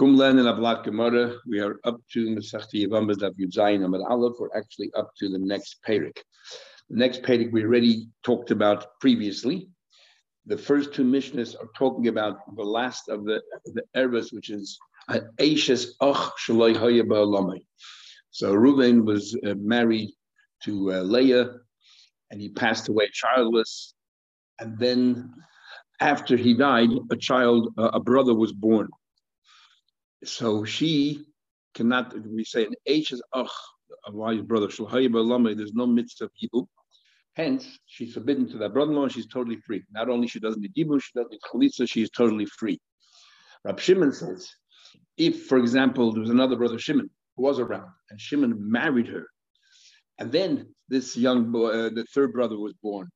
Kumlen 0.00 0.38
and 0.38 0.48
Ablat 0.48 0.82
Gemara, 0.84 1.34
we 1.46 1.60
are 1.60 1.78
up 1.84 2.00
to 2.10 2.34
Masachti 2.34 2.86
Yevamos 2.86 3.16
Daf 3.16 3.34
Amad 3.36 4.02
Aleph. 4.08 4.32
We're 4.38 4.48
actually 4.56 4.90
up 4.96 5.10
to 5.18 5.28
the 5.28 5.38
next 5.38 5.76
Perik. 5.86 6.16
The 6.88 6.96
next 6.96 7.22
Perik 7.22 7.52
we 7.52 7.64
already 7.64 8.08
talked 8.22 8.50
about 8.50 8.98
previously. 9.02 9.68
The 10.46 10.56
first 10.56 10.94
two 10.94 11.04
Mishnahs 11.04 11.54
are 11.54 11.68
talking 11.76 12.08
about 12.08 12.38
the 12.56 12.62
last 12.62 13.10
of 13.10 13.26
the 13.26 13.42
the 13.74 13.82
Erbas, 13.94 14.32
which 14.32 14.48
is 14.48 14.78
Aishes 15.38 15.88
Ach 16.00 16.32
Shaloi 16.38 16.74
Haya 16.74 17.60
So 18.30 18.54
Reuben 18.54 19.04
was 19.04 19.36
uh, 19.46 19.52
married 19.58 20.12
to 20.62 20.94
uh, 20.94 21.02
Leah, 21.02 21.50
and 22.30 22.40
he 22.40 22.48
passed 22.48 22.88
away 22.88 23.10
childless. 23.12 23.92
And 24.60 24.78
then, 24.78 25.30
after 26.00 26.38
he 26.38 26.54
died, 26.54 26.88
a 27.10 27.16
child, 27.16 27.74
uh, 27.76 27.90
a 27.92 28.00
brother 28.00 28.34
was 28.34 28.54
born 28.54 28.88
so 30.24 30.64
she 30.64 31.24
cannot, 31.74 32.14
we 32.26 32.44
say 32.44 32.66
an 32.66 32.74
H 32.86 33.12
is 33.12 33.22
ach, 33.34 33.50
a 34.06 34.12
wise 34.12 34.40
brother, 34.42 34.68
there's 34.68 35.74
no 35.74 35.86
mitzvah 35.86 36.24
of 36.24 36.30
Yibum. 36.42 36.66
Hence, 37.34 37.78
she's 37.86 38.14
forbidden 38.14 38.48
to 38.50 38.58
that 38.58 38.72
brother-in-law 38.72 39.08
she's 39.08 39.26
totally 39.26 39.58
free. 39.66 39.82
Not 39.92 40.08
only 40.08 40.26
she 40.26 40.40
doesn't 40.40 40.60
need 40.60 40.74
Yibum, 40.74 41.00
she 41.02 41.12
doesn't 41.14 41.30
need 41.30 41.40
Chalitza, 41.52 41.88
she 41.88 42.02
is 42.02 42.10
totally 42.10 42.46
free. 42.46 42.80
Rab 43.64 43.78
Shimon 43.78 44.12
says, 44.12 44.48
if, 45.16 45.46
for 45.46 45.58
example, 45.58 46.12
there 46.12 46.20
was 46.20 46.30
another 46.30 46.56
brother, 46.56 46.78
Shimon, 46.78 47.10
who 47.36 47.42
was 47.42 47.58
around, 47.58 47.90
and 48.10 48.20
Shimon 48.20 48.70
married 48.70 49.08
her, 49.08 49.26
and 50.18 50.32
then 50.32 50.74
this 50.88 51.16
young 51.16 51.50
boy, 51.52 51.68
uh, 51.68 51.90
the 51.90 52.04
third 52.12 52.32
brother 52.32 52.58
was 52.58 52.74
born, 52.82 53.08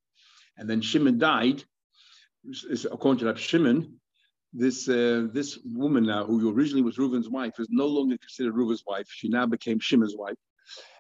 and 0.56 0.68
then 0.68 0.80
Shimon 0.80 1.18
died, 1.18 1.64
according 2.90 3.20
to 3.20 3.26
Rab 3.26 3.38
Shimon, 3.38 4.00
this 4.54 4.88
uh, 4.88 5.26
this 5.32 5.58
woman 5.64 6.06
now, 6.06 6.24
who 6.24 6.50
originally 6.50 6.82
was 6.82 6.96
Reuven's 6.96 7.28
wife, 7.28 7.54
is 7.58 7.68
no 7.70 7.86
longer 7.86 8.16
considered 8.18 8.54
Reuven's 8.54 8.84
wife. 8.86 9.06
She 9.10 9.28
now 9.28 9.46
became 9.46 9.80
Shimon's 9.80 10.16
wife. 10.16 10.36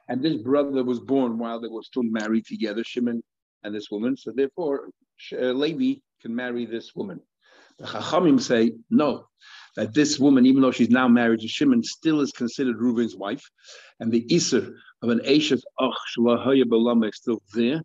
And 0.08 0.22
this 0.22 0.36
brother 0.36 0.84
was 0.84 1.00
born 1.00 1.38
while 1.38 1.60
they 1.60 1.68
were 1.68 1.82
still 1.82 2.02
married 2.02 2.46
together, 2.46 2.82
Shimon 2.84 3.22
and 3.62 3.74
this 3.74 3.90
woman. 3.90 4.16
So 4.16 4.32
therefore, 4.32 4.90
uh, 5.32 5.52
Levi 5.52 6.00
can 6.20 6.34
marry 6.34 6.66
this 6.66 6.94
woman. 6.94 7.20
The 7.78 7.86
Chachamim 7.86 8.40
say 8.40 8.72
no, 8.90 9.26
that 9.76 9.94
this 9.94 10.18
woman, 10.18 10.46
even 10.46 10.62
though 10.62 10.70
she's 10.70 10.90
now 10.90 11.08
married 11.08 11.40
to 11.40 11.48
Shimon, 11.48 11.82
still 11.82 12.20
is 12.20 12.30
considered 12.32 12.76
Reuven's 12.78 13.16
wife, 13.16 13.42
and 13.98 14.12
the 14.12 14.24
Isser 14.26 14.74
of 15.02 15.08
an 15.08 15.20
Ach 15.24 15.52
Shalahaya 16.16 17.08
is 17.08 17.16
still 17.16 17.42
there, 17.52 17.82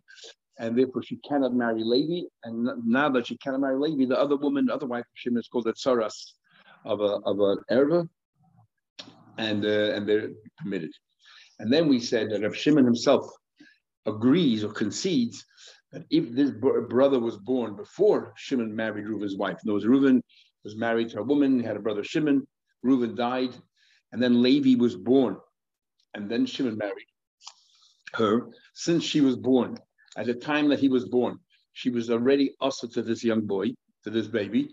and 0.60 0.78
therefore 0.78 1.02
she 1.02 1.16
cannot 1.16 1.54
marry 1.54 1.82
Levi. 1.82 2.28
And 2.44 2.68
now 2.86 3.08
that 3.08 3.26
she 3.26 3.36
cannot 3.38 3.62
marry 3.62 3.78
Levi, 3.78 4.04
the 4.04 4.20
other 4.20 4.36
woman, 4.36 4.66
the 4.66 4.74
other 4.74 4.86
wife 4.86 5.00
of 5.00 5.14
Shimon 5.14 5.40
is 5.40 5.48
called 5.48 5.66
a 5.66 5.72
tsaras 5.72 6.34
of 6.84 7.00
a 7.00 7.18
of 7.24 7.40
an 7.40 7.58
erva, 7.70 8.08
and 9.38 9.64
uh, 9.64 9.94
and 9.94 10.08
they're 10.08 10.30
permitted. 10.58 10.92
And 11.58 11.72
then 11.72 11.88
we 11.88 11.98
said 11.98 12.30
that 12.30 12.44
if 12.44 12.54
Shimon 12.54 12.84
himself 12.84 13.26
agrees 14.06 14.62
or 14.62 14.72
concedes 14.72 15.44
that 15.92 16.04
if 16.10 16.30
this 16.30 16.50
brother 16.50 17.18
was 17.18 17.36
born 17.36 17.74
before 17.74 18.32
Shimon 18.36 18.74
married 18.76 19.06
Reuven's 19.06 19.36
wife, 19.36 19.58
other 19.64 19.84
Reuven 19.86 20.22
was 20.62 20.76
married 20.76 21.08
to 21.10 21.20
a 21.20 21.24
woman, 21.24 21.58
he 21.58 21.66
had 21.66 21.76
a 21.76 21.80
brother 21.80 22.04
Shimon, 22.04 22.46
Reuven 22.84 23.16
died, 23.16 23.54
and 24.12 24.22
then 24.22 24.42
Levi 24.42 24.80
was 24.80 24.94
born, 24.94 25.36
and 26.14 26.30
then 26.30 26.46
Shimon 26.46 26.76
married 26.76 27.06
her. 28.14 28.48
Since 28.74 29.04
she 29.04 29.20
was 29.20 29.36
born, 29.36 29.76
at 30.20 30.26
the 30.26 30.34
time 30.34 30.68
that 30.68 30.80
he 30.80 30.88
was 30.88 31.06
born, 31.06 31.38
she 31.72 31.88
was 31.88 32.10
already 32.10 32.54
also 32.60 32.86
to 32.88 33.02
this 33.02 33.24
young 33.24 33.40
boy, 33.46 33.70
to 34.04 34.10
this 34.10 34.26
baby. 34.26 34.68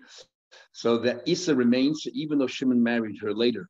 So 0.74 0.98
that 1.00 1.22
Isa 1.26 1.56
remains, 1.56 2.06
even 2.14 2.38
though 2.38 2.48
Shimon 2.48 2.84
married 2.84 3.18
her 3.22 3.34
later. 3.34 3.70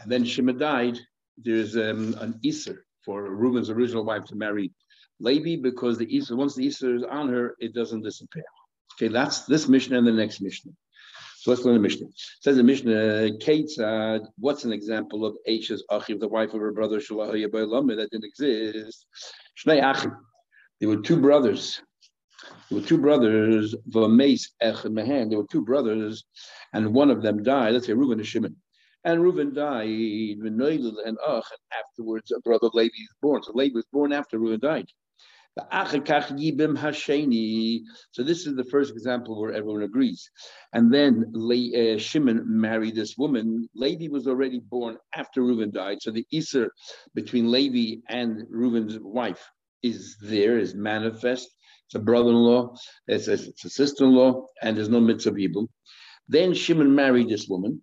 And 0.00 0.12
then 0.12 0.24
Shimon 0.24 0.58
died, 0.58 0.98
there's 1.38 1.76
um, 1.76 2.14
an 2.20 2.38
Isa 2.42 2.74
for 3.04 3.22
Reuben's 3.22 3.70
original 3.70 4.04
wife 4.04 4.24
to 4.26 4.36
marry 4.36 4.70
Levi 5.18 5.62
because 5.62 5.96
the 5.96 6.14
Isa, 6.14 6.36
once 6.36 6.54
the 6.54 6.66
Isa 6.66 6.94
is 6.94 7.02
on 7.04 7.28
her, 7.30 7.56
it 7.58 7.74
doesn't 7.74 8.02
disappear. 8.02 8.44
Okay, 8.94 9.08
that's 9.08 9.46
this 9.46 9.66
mission 9.66 9.94
and 9.94 10.06
the 10.06 10.12
next 10.12 10.42
mission. 10.42 10.76
So 11.38 11.50
let's 11.50 11.64
learn 11.64 11.74
the 11.74 11.80
Mishnah. 11.80 12.06
Says 12.40 12.56
the 12.56 12.62
Mishnah, 12.62 13.38
Kate 13.40 13.68
said, 13.68 14.22
what's 14.38 14.64
an 14.64 14.72
example 14.72 15.24
of 15.26 15.34
Aisha's 15.48 15.84
Achiv, 15.90 16.20
the 16.20 16.28
wife 16.28 16.54
of 16.54 16.60
her 16.60 16.72
brother 16.72 17.00
Shalahaya 17.00 17.50
that 17.50 18.08
didn't 18.10 18.24
exist? 18.24 19.06
Shnei 19.58 19.82
Achim. 19.82 20.12
There 20.84 20.94
were 20.94 21.02
two 21.02 21.16
brothers. 21.16 21.80
There 22.68 22.78
were 22.78 22.86
two 22.86 22.98
brothers, 22.98 23.74
Vames 23.86 24.50
Ech 24.60 24.84
Mehan. 24.84 25.30
There 25.30 25.38
were 25.38 25.46
two 25.50 25.64
brothers, 25.64 26.24
and 26.74 26.92
one 26.92 27.10
of 27.10 27.22
them 27.22 27.42
died. 27.42 27.72
Let's 27.72 27.86
say 27.86 27.94
Reuben 27.94 28.18
and 28.18 28.28
Shimon. 28.28 28.54
And 29.02 29.22
Reuben 29.22 29.54
died, 29.54 29.88
and 29.88 30.60
Ach, 31.26 31.46
and 31.50 31.62
afterwards 31.72 32.30
a 32.32 32.40
brother 32.40 32.68
Levi 32.74 32.90
was 32.98 33.16
born. 33.22 33.42
So 33.42 33.52
Levi 33.54 33.76
was 33.76 33.86
born 33.94 34.12
after 34.12 34.38
Reuben 34.38 34.60
died. 34.60 34.84
So 35.56 35.64
this 38.18 38.46
is 38.46 38.54
the 38.54 38.68
first 38.70 38.92
example 38.92 39.40
where 39.40 39.54
everyone 39.54 39.84
agrees. 39.84 40.30
And 40.74 40.92
then 40.92 41.24
Le, 41.32 41.94
uh, 41.94 41.98
Shimon 41.98 42.42
married 42.44 42.96
this 42.96 43.16
woman. 43.16 43.70
Levi 43.74 44.08
was 44.12 44.26
already 44.26 44.60
born 44.60 44.98
after 45.16 45.40
Reuben 45.40 45.70
died. 45.70 46.02
So 46.02 46.10
the 46.10 46.26
Isser 46.30 46.68
between 47.14 47.50
Levi 47.50 48.02
and 48.10 48.44
Reuben's 48.50 48.98
wife 49.00 49.48
is 49.84 50.16
there, 50.20 50.58
is 50.58 50.74
manifest. 50.74 51.48
It's 51.86 51.94
a 51.94 51.98
brother-in-law, 51.98 52.74
it's 53.06 53.28
a, 53.28 53.34
it's 53.34 53.64
a 53.64 53.70
sister-in-law, 53.70 54.46
and 54.62 54.76
there's 54.76 54.88
no 54.88 55.00
mitzvah 55.00 55.32
Yibum. 55.32 55.68
Then 56.28 56.54
Shimon 56.54 56.94
married 56.94 57.28
this 57.28 57.46
woman, 57.46 57.82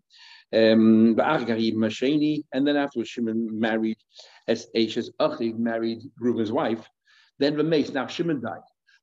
um, 0.53 1.15
and 1.17 2.67
then 2.67 2.75
afterwards 2.75 3.09
Shimon 3.09 3.59
married 3.59 3.97
as 4.47 4.67
Ashes 4.75 5.11
Achiv 5.19 5.57
married 5.59 6.01
Reuben's 6.19 6.51
wife. 6.51 6.83
Then 7.37 7.55
Ramesh, 7.55 7.93
now 7.93 8.07
Shimon 8.07 8.41
died. 8.41 8.59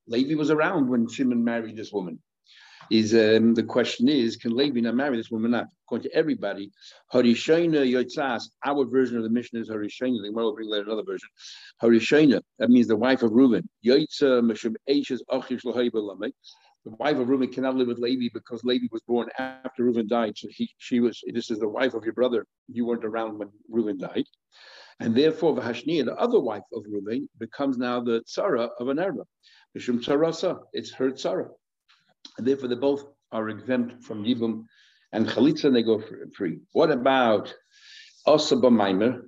Levi 0.08 0.34
was 0.34 0.50
around 0.50 0.88
when 0.88 1.08
Shimon 1.08 1.44
married 1.44 1.76
this 1.76 1.92
woman 1.92 2.18
is 2.90 3.14
um, 3.14 3.54
the 3.54 3.62
question 3.62 4.08
is, 4.08 4.36
can 4.36 4.56
Levi 4.56 4.80
not 4.80 4.94
marry 4.94 5.16
this 5.16 5.30
woman? 5.30 5.50
Not 5.50 5.66
according 5.86 6.10
to 6.10 6.16
everybody. 6.16 6.70
Harishayna 7.12 7.86
Yotzas, 7.90 8.44
our 8.64 8.84
version 8.86 9.16
of 9.16 9.22
the 9.22 9.30
mission 9.30 9.58
is 9.58 9.68
Harishayna. 9.68 10.22
The 10.22 10.32
will 10.32 10.54
bring 10.54 10.68
later 10.68 10.84
another 10.84 11.02
version. 11.04 11.28
Harishayna, 11.82 12.40
that 12.58 12.70
means 12.70 12.86
the 12.86 12.96
wife 12.96 13.22
of 13.22 13.32
Reuben. 13.32 13.68
Meshub 13.84 14.76
Eishes 14.88 15.20
Achish 15.30 15.62
The 15.62 16.32
wife 16.84 17.18
of 17.18 17.28
Reuben 17.28 17.52
cannot 17.52 17.76
live 17.76 17.88
with 17.88 17.98
Levi 17.98 18.28
because 18.32 18.64
Levi 18.64 18.86
was 18.90 19.02
born 19.02 19.28
after 19.38 19.84
Reuben 19.84 20.08
died. 20.08 20.38
So 20.38 20.48
he, 20.50 20.70
she 20.78 21.00
was. 21.00 21.20
This 21.32 21.50
is 21.50 21.58
the 21.58 21.68
wife 21.68 21.94
of 21.94 22.04
your 22.04 22.14
brother. 22.14 22.46
You 22.68 22.86
weren't 22.86 23.04
around 23.04 23.38
when 23.38 23.50
Reuben 23.68 23.98
died. 23.98 24.24
And 25.00 25.14
therefore, 25.14 25.54
Vahashniya, 25.54 26.06
the 26.06 26.16
other 26.16 26.40
wife 26.40 26.64
of 26.72 26.82
Reuben, 26.90 27.28
becomes 27.38 27.78
now 27.78 28.00
the 28.00 28.22
tzara 28.22 28.70
of 28.80 28.88
an 28.88 28.98
erba. 28.98 29.24
Mishum 29.76 30.02
tzarasa, 30.02 30.58
it's 30.72 30.92
her 30.92 31.10
tzara 31.10 31.50
therefore 32.36 32.68
they 32.68 32.74
both 32.74 33.04
are 33.32 33.48
exempt 33.48 34.04
from 34.04 34.24
Yibum 34.24 34.64
and 35.12 35.26
Chalitza, 35.26 35.64
and 35.64 35.76
they 35.76 35.82
go 35.82 36.02
free. 36.36 36.58
What 36.72 36.90
about 36.90 37.54
Osaba 38.26 38.70
Maimer? 38.70 39.22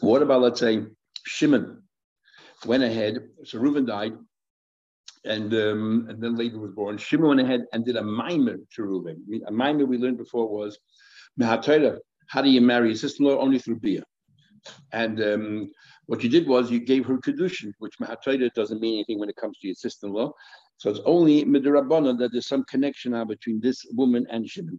What 0.00 0.22
about, 0.22 0.42
let's 0.42 0.60
say, 0.60 0.84
Shimon 1.24 1.82
went 2.66 2.82
ahead, 2.82 3.28
so 3.44 3.58
Reuben 3.58 3.86
died, 3.86 4.12
and, 5.24 5.52
um, 5.54 6.06
and 6.10 6.22
then 6.22 6.34
later 6.36 6.58
was 6.58 6.72
born. 6.72 6.98
Shimon 6.98 7.28
went 7.28 7.40
ahead 7.40 7.64
and 7.72 7.84
did 7.84 7.96
a 7.96 8.02
Maimer 8.02 8.58
to 8.74 8.82
Reuben. 8.82 9.24
A 9.46 9.52
Maimer 9.52 9.86
we 9.86 9.96
learned 9.96 10.18
before 10.18 10.48
was, 10.48 10.78
how 11.40 11.56
do 12.42 12.50
you 12.50 12.60
marry 12.60 12.92
a 12.92 12.96
sister-in-law? 12.96 13.38
Only 13.38 13.58
through 13.58 13.80
Bia. 13.80 14.02
And 14.92 15.22
um, 15.22 15.70
what 16.06 16.22
you 16.22 16.28
did 16.28 16.46
was 16.46 16.70
you 16.70 16.80
gave 16.80 17.06
her 17.06 17.18
kedushin, 17.18 17.72
which 17.78 17.98
mahatayda 17.98 18.52
doesn't 18.54 18.80
mean 18.80 18.94
anything 18.94 19.18
when 19.18 19.28
it 19.28 19.36
comes 19.36 19.58
to 19.58 19.68
your 19.68 19.74
sister-in-law. 19.74 20.32
So 20.76 20.90
it's 20.90 21.00
only 21.04 21.44
midrabanan 21.44 22.18
that 22.18 22.32
there's 22.32 22.46
some 22.46 22.64
connection 22.64 23.12
now 23.12 23.24
between 23.24 23.60
this 23.60 23.84
woman 23.92 24.26
and 24.30 24.48
Shimon. 24.48 24.78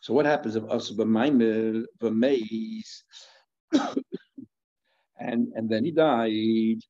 So 0.00 0.14
what 0.14 0.26
happens 0.26 0.56
if 0.56 0.62
asaba 0.64 1.04
and 5.18 5.52
and 5.54 5.68
then 5.68 5.84
he 5.84 5.90
died? 5.90 6.80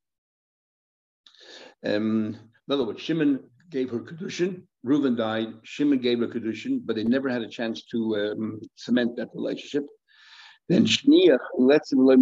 Um, 1.84 2.36
in 2.68 2.72
other 2.74 2.84
words, 2.84 3.00
Shimon 3.00 3.40
gave 3.70 3.90
her 3.90 4.00
kedushin. 4.00 4.62
Reuven 4.84 5.16
died. 5.16 5.48
Shimon 5.62 6.00
gave 6.00 6.20
her 6.20 6.28
kedushin, 6.28 6.80
but 6.84 6.96
they 6.96 7.04
never 7.04 7.28
had 7.28 7.42
a 7.42 7.48
chance 7.48 7.84
to 7.86 8.16
um, 8.16 8.60
cement 8.76 9.16
that 9.16 9.30
relationship. 9.34 9.86
Then 10.68 10.84
Shniach 10.84 11.38
lets 11.58 11.92
him 11.92 12.04
learn 12.04 12.20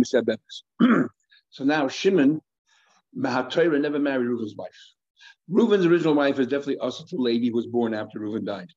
So 1.55 1.62
now 1.62 1.87
Shimon, 1.87 2.41
Mahatayra 3.17 3.81
never 3.81 4.01
married 4.01 4.27
Reuven's 4.27 4.56
wife. 4.56 4.77
Reuven's 5.49 5.87
original 5.87 6.15
wife 6.15 6.41
is 6.41 6.49
definitely 6.49 6.79
also 6.79 7.05
a 7.05 7.23
lady 7.23 7.51
who 7.51 7.55
was 7.55 7.69
born 7.69 7.95
after 7.95 8.19
Reuven 8.19 8.45
died. 8.45 8.71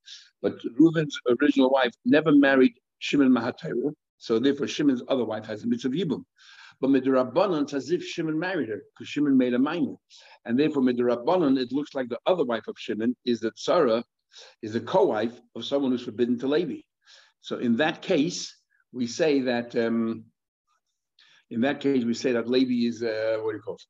But 0.43 0.59
Reuven's 0.79 1.17
original 1.41 1.71
wife 1.71 1.93
never 2.05 2.31
married 2.31 2.73
Shimon 2.99 3.31
Mahatayra. 3.31 3.95
So 4.19 4.37
therefore 4.37 4.67
Shimon's 4.67 5.01
other 5.07 5.25
wife 5.25 5.47
has 5.47 5.63
a 5.63 5.67
mitzvah 5.67 5.89
Yibum. 5.89 6.23
But 6.79 6.91
Midrabbanan, 6.91 7.63
it's 7.63 7.73
as 7.73 7.89
if 7.89 8.03
Shimon 8.03 8.37
married 8.37 8.69
her, 8.69 8.83
because 8.93 9.09
Shimon 9.09 9.35
made 9.35 9.55
a 9.55 9.59
minor. 9.59 9.95
And 10.45 10.59
therefore 10.59 10.83
Midrabbanan, 10.83 11.57
it 11.57 11.71
looks 11.71 11.95
like 11.95 12.09
the 12.09 12.19
other 12.27 12.45
wife 12.45 12.67
of 12.67 12.75
Shimon 12.77 13.15
is 13.25 13.39
that 13.39 13.57
Sarah 13.57 14.03
is 14.61 14.75
a 14.75 14.81
co-wife 14.81 15.41
of 15.55 15.65
someone 15.65 15.89
who's 15.89 16.05
forbidden 16.05 16.37
to 16.37 16.47
Levi. 16.47 16.81
So 17.41 17.57
in 17.57 17.77
that 17.77 18.03
case, 18.03 18.55
we 18.91 19.07
say 19.07 19.39
that 19.41 19.75
um, 19.75 20.25
in 21.49 21.61
that 21.61 21.79
case 21.79 22.03
we 22.03 22.13
say 22.13 22.31
that 22.33 22.49
Levi 22.49 22.87
is 22.87 23.03
uh, 23.03 23.37
what 23.41 23.51
do 23.51 23.57
you 23.57 23.61
call 23.63 23.75
it? 23.75 23.83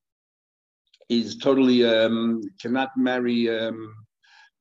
Is 1.09 1.37
totally 1.37 1.85
um, 1.85 2.41
cannot 2.61 2.89
marry 2.97 3.49
um, 3.49 3.93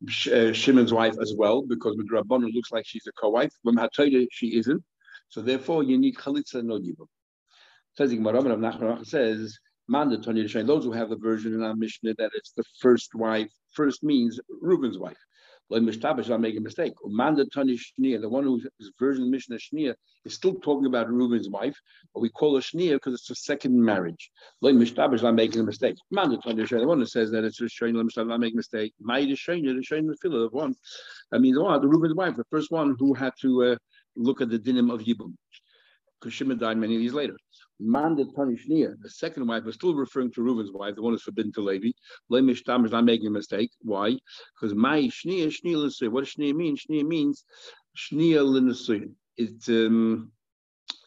uh, 0.05 0.53
Shimon's 0.53 0.93
wife 0.93 1.17
as 1.21 1.35
well 1.37 1.63
because 1.63 1.97
with 1.97 2.11
Rabbanu 2.11 2.53
looks 2.55 2.71
like 2.73 2.87
she's 2.87 3.07
a 3.09 3.13
co-wife. 3.13 3.53
When 3.63 3.77
Hatoida 3.77 4.27
she 4.31 4.57
isn't. 4.57 4.83
So 5.29 5.43
therefore 5.43 5.83
you 5.83 5.99
need 5.99 6.17
Chalitza 6.17 6.63
no 6.63 6.79
Yibum. 6.79 7.07
Says 7.97 8.13
Nachman 8.13 9.07
says 9.07 9.59
those 9.89 10.85
who 10.85 10.93
have 10.93 11.11
the 11.11 11.17
version 11.17 11.55
in 11.55 11.63
our 11.63 11.75
Mishnah 11.75 12.15
that 12.19 12.31
it's 12.35 12.53
the 12.53 12.65
first 12.81 13.15
wife, 13.15 13.51
first 13.73 14.03
means 14.03 14.41
Reuben's 14.61 14.99
wife. 14.99 15.19
Like 15.69 15.83
Mishtabish, 15.83 16.31
I'll 16.31 16.39
make 16.39 16.57
a 16.57 16.61
mistake. 16.61 16.93
Manda 17.05 17.45
Tani 17.45 17.77
Shnia, 17.77 18.21
the 18.21 18.29
one 18.29 18.45
whose 18.45 18.69
version 19.01 19.31
Mishnah 19.31 19.57
Shnia 19.57 19.95
is 20.25 20.35
still 20.35 20.55
talking 20.55 20.87
about 20.87 21.11
Reuben's 21.11 21.49
wife, 21.49 21.77
but 22.15 22.21
we 22.21 22.29
call 22.29 22.55
her 22.55 22.61
Shnia 22.61 22.95
because 22.95 23.15
it's 23.15 23.31
a 23.31 23.35
second 23.35 23.83
marriage. 23.83 24.31
Mishtabish, 24.63 25.25
I'm 25.25 25.35
making 25.35 25.61
a 25.61 25.65
mistake. 25.65 25.97
Manda 26.13 26.37
Tani 26.39 26.63
Shnia, 26.63 26.81
the 26.81 26.87
one 26.87 27.01
that 27.01 27.09
says 27.09 27.33
that 27.33 27.45
it's 27.45 27.61
a 27.61 27.65
Mishtabish, 27.65 28.17
I'm 28.17 28.41
making 28.41 28.57
a 28.57 28.59
mistake. 28.59 28.95
Maida 29.01 29.35
Shania, 29.35 29.75
the 29.75 29.83
Shania, 29.83 30.09
the 30.09 30.17
filler, 30.23 30.41
the 30.41 30.49
one. 30.49 30.75
I 31.33 31.39
mean, 31.39 31.55
the 31.55 31.65
one, 31.65 31.81
the 31.81 31.89
Reuben's 31.89 32.15
wife, 32.15 32.37
the 32.37 32.45
first 32.45 32.71
one 32.71 32.95
who 32.99 33.15
had 33.15 33.33
to 33.43 33.65
uh, 33.65 33.77
look 34.15 34.41
at 34.41 34.51
the 34.51 34.59
dinim 34.59 34.93
of 34.93 35.01
Yibum. 35.01 35.35
Because 36.21 36.35
Shimon 36.35 36.59
died 36.59 36.79
many 36.79 36.97
years 36.97 37.15
later. 37.15 37.37
Tanishnia, 37.81 38.95
the 39.01 39.11
second 39.11 39.47
wife, 39.47 39.65
was 39.65 39.75
still 39.75 39.95
referring 39.95 40.33
to 40.33 40.43
Reuben's 40.43 40.73
wife, 40.73 40.95
the 40.95 41.03
one 41.03 41.13
who's 41.13 41.23
forbidden 41.23 41.53
to 41.53 41.61
Levi. 41.61 41.91
Lemishtam 42.31 42.87
is 42.87 42.93
not 42.93 43.05
making 43.05 43.27
a 43.27 43.31
mistake. 43.31 43.71
Why? 43.83 44.17
Because 44.55 44.75
my 44.75 45.03
Shnia, 45.03 45.49
Shnia. 45.49 46.09
What 46.11 46.25
does 46.25 46.35
Shnia 46.35 46.55
mean? 46.55 46.77
Shnia 46.77 47.07
means 47.07 47.45
Shnia 47.97 48.43
L'Nasuyin. 48.45 49.13
It's, 49.37 49.69
um, 49.69 50.33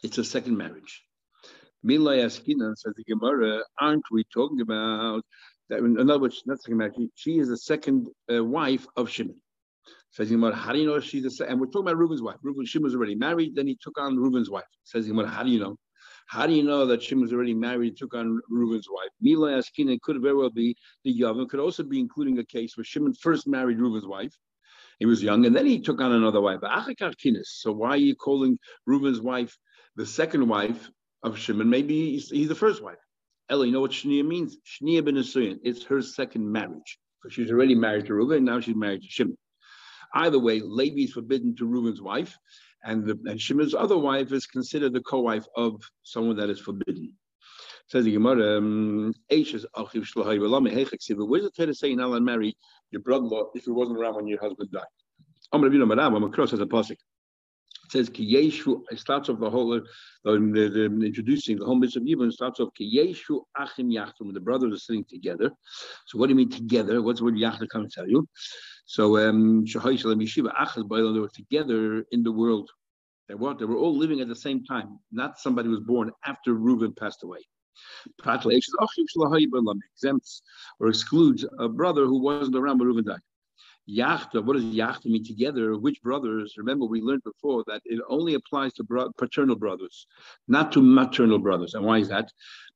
it's 0.02 0.18
a 0.18 0.24
second 0.24 0.56
marriage. 0.56 1.04
Mila 1.82 2.16
Yaskina 2.16 2.76
says 2.76 2.92
the 2.96 3.04
Gemara, 3.04 3.62
aren't 3.80 4.04
we 4.10 4.24
talking 4.24 4.60
about 4.60 5.24
that? 5.70 5.78
In 5.78 5.98
other 5.98 6.18
words, 6.18 6.42
not 6.46 6.60
second 6.60 6.78
marriage, 6.78 6.94
she 7.14 7.38
is 7.38 7.48
the 7.48 7.56
second 7.56 8.06
uh, 8.32 8.44
wife 8.44 8.86
of 8.96 9.08
Shimon. 9.08 9.40
Says 10.12 10.30
Gemara, 10.30 10.54
how 10.54 10.72
do 10.72 10.78
you 10.78 10.86
know 10.86 10.98
she's 10.98 11.22
the 11.22 11.30
second? 11.30 11.52
And 11.52 11.60
we're 11.60 11.66
talking 11.66 11.82
about 11.82 11.96
Reuben's 11.96 12.22
wife. 12.22 12.36
Reuben 12.42 12.66
Shimon 12.66 12.84
was 12.84 12.94
already 12.94 13.14
married, 13.14 13.54
then 13.54 13.66
he 13.66 13.78
took 13.80 13.98
on 13.98 14.16
Reuben's 14.16 14.50
wife. 14.50 14.64
Says 14.84 15.06
Gemara, 15.06 15.28
how 15.28 15.42
do 15.44 15.50
you 15.50 15.60
know? 15.60 15.76
How 16.26 16.46
do 16.46 16.52
you 16.52 16.62
know 16.62 16.86
that 16.86 17.02
Shimon 17.02 17.22
was 17.22 17.32
already 17.32 17.54
married, 17.54 17.96
took 17.96 18.14
on 18.14 18.40
Reuben's 18.48 18.88
wife? 18.88 19.10
Mila 19.20 19.52
Askina 19.52 20.00
could 20.00 20.20
very 20.20 20.34
well 20.34 20.50
be 20.50 20.76
the 21.04 21.12
Yavim, 21.12 21.48
could 21.48 21.60
also 21.60 21.82
be 21.82 21.98
including 21.98 22.38
a 22.38 22.44
case 22.44 22.76
where 22.76 22.84
Shimon 22.84 23.14
first 23.14 23.46
married 23.46 23.80
Reuben's 23.80 24.06
wife. 24.06 24.32
He 24.98 25.06
was 25.06 25.22
young, 25.22 25.46
and 25.46 25.56
then 25.56 25.66
he 25.66 25.80
took 25.80 26.00
on 26.00 26.12
another 26.12 26.40
wife. 26.40 26.60
So 27.44 27.72
why 27.72 27.90
are 27.90 27.96
you 27.96 28.14
calling 28.14 28.58
Reuben's 28.86 29.20
wife 29.20 29.56
the 29.96 30.06
second 30.06 30.46
wife 30.46 30.90
of 31.22 31.38
Shimon? 31.38 31.70
Maybe 31.70 32.12
he's, 32.12 32.30
he's 32.30 32.48
the 32.48 32.54
first 32.54 32.82
wife. 32.82 32.98
Ella, 33.48 33.66
you 33.66 33.72
know 33.72 33.80
what 33.80 33.92
Shnia 33.92 34.24
means? 34.24 34.56
Shnia 34.64 35.04
ben 35.04 35.14
Asuyin. 35.14 35.58
It's 35.64 35.84
her 35.84 36.02
second 36.02 36.50
marriage. 36.50 36.98
So 37.22 37.28
she's 37.28 37.50
already 37.50 37.74
married 37.74 38.06
to 38.06 38.14
Reuben, 38.14 38.36
and 38.36 38.46
now 38.46 38.60
she's 38.60 38.76
married 38.76 39.02
to 39.02 39.08
Shimon. 39.08 39.36
Either 40.14 40.38
way, 40.38 40.60
Levi 40.60 41.02
is 41.02 41.12
forbidden 41.12 41.54
to 41.56 41.66
Reuben's 41.66 42.02
wife, 42.02 42.36
and, 42.84 43.06
the, 43.06 43.18
and 43.26 43.40
Shimon's 43.40 43.74
other 43.74 43.98
wife 43.98 44.32
is 44.32 44.46
considered 44.46 44.92
the 44.92 45.02
co-wife 45.02 45.46
of 45.56 45.82
someone 46.02 46.36
that 46.36 46.50
is 46.50 46.58
forbidden. 46.60 47.12
Says 47.88 48.04
the 48.04 48.12
Gemara, 48.12 48.58
um, 48.58 49.12
where's 49.30 49.52
the 51.44 51.50
Torah 51.50 51.74
saying 51.74 52.00
and 52.14 52.24
marry 52.24 52.56
your 52.90 53.02
brother-in-law 53.02 53.50
if 53.54 53.64
he 53.64 53.70
wasn't 53.70 53.98
around 53.98 54.14
when 54.14 54.26
your 54.28 54.40
husband 54.40 54.70
died? 54.70 54.84
I'm 55.52 55.60
going 55.60 55.72
I'm 56.14 56.22
across 56.24 56.52
as 56.52 56.60
a 56.60 56.66
pasuk. 56.66 56.96
Says 57.90 58.08
Kiyeshu. 58.08 58.82
It 58.92 59.00
starts 59.00 59.28
off 59.28 59.40
the 59.40 59.50
whole, 59.50 59.74
uh, 59.74 59.80
the, 60.24 60.70
the, 60.72 60.84
introducing 61.04 61.58
the 61.58 61.64
whole 61.64 61.74
mitzvah 61.74 62.00
of 62.00 62.06
Yibam 62.06 62.32
starts 62.32 62.60
off 62.60 62.68
Kiyeshu 62.80 63.42
Achim 63.58 63.90
Yachtim. 63.90 64.32
The 64.32 64.38
brothers 64.38 64.74
are 64.74 64.78
sitting 64.78 65.04
together. 65.04 65.50
So 66.06 66.16
what 66.16 66.28
do 66.28 66.30
you 66.30 66.36
mean 66.36 66.50
together? 66.50 67.02
What's 67.02 67.18
the 67.18 67.24
word 67.24 67.34
Yachtim 67.34 67.68
come 67.68 67.82
to 67.82 67.90
tell 67.90 68.08
you? 68.08 68.28
So 68.86 69.18
um, 69.18 69.64
they 69.64 69.78
were 71.20 71.30
together 71.34 72.04
in 72.12 72.22
the 72.22 72.32
world. 72.32 72.70
They 73.28 73.34
were, 73.34 73.54
they 73.54 73.64
were 73.64 73.76
all 73.76 73.96
living 73.96 74.20
at 74.20 74.28
the 74.28 74.36
same 74.36 74.64
time. 74.64 74.98
Not 75.10 75.38
somebody 75.38 75.68
was 75.68 75.80
born 75.80 76.12
after 76.24 76.54
Reuben 76.54 76.92
passed 76.94 77.24
away. 77.24 77.40
Exempts 79.94 80.42
or 80.78 80.88
excludes 80.88 81.44
a 81.58 81.68
brother 81.68 82.04
who 82.06 82.20
wasn't 82.20 82.56
around 82.56 82.78
when 82.78 82.88
Reuben 82.88 83.04
died. 83.04 83.20
Yachta, 83.90 84.44
what 84.44 84.54
does 84.54 84.64
Yachta 84.64 85.06
mean 85.06 85.24
together? 85.24 85.76
Which 85.76 86.00
brothers? 86.02 86.54
Remember, 86.56 86.86
we 86.86 87.00
learned 87.00 87.24
before 87.24 87.64
that 87.66 87.82
it 87.84 88.00
only 88.08 88.34
applies 88.34 88.72
to 88.74 88.84
bro- 88.84 89.12
paternal 89.18 89.56
brothers, 89.56 90.06
not 90.48 90.72
to 90.72 90.82
maternal 90.82 91.38
brothers. 91.38 91.74
And 91.74 91.84
why 91.84 91.98
is 91.98 92.08
that? 92.08 92.30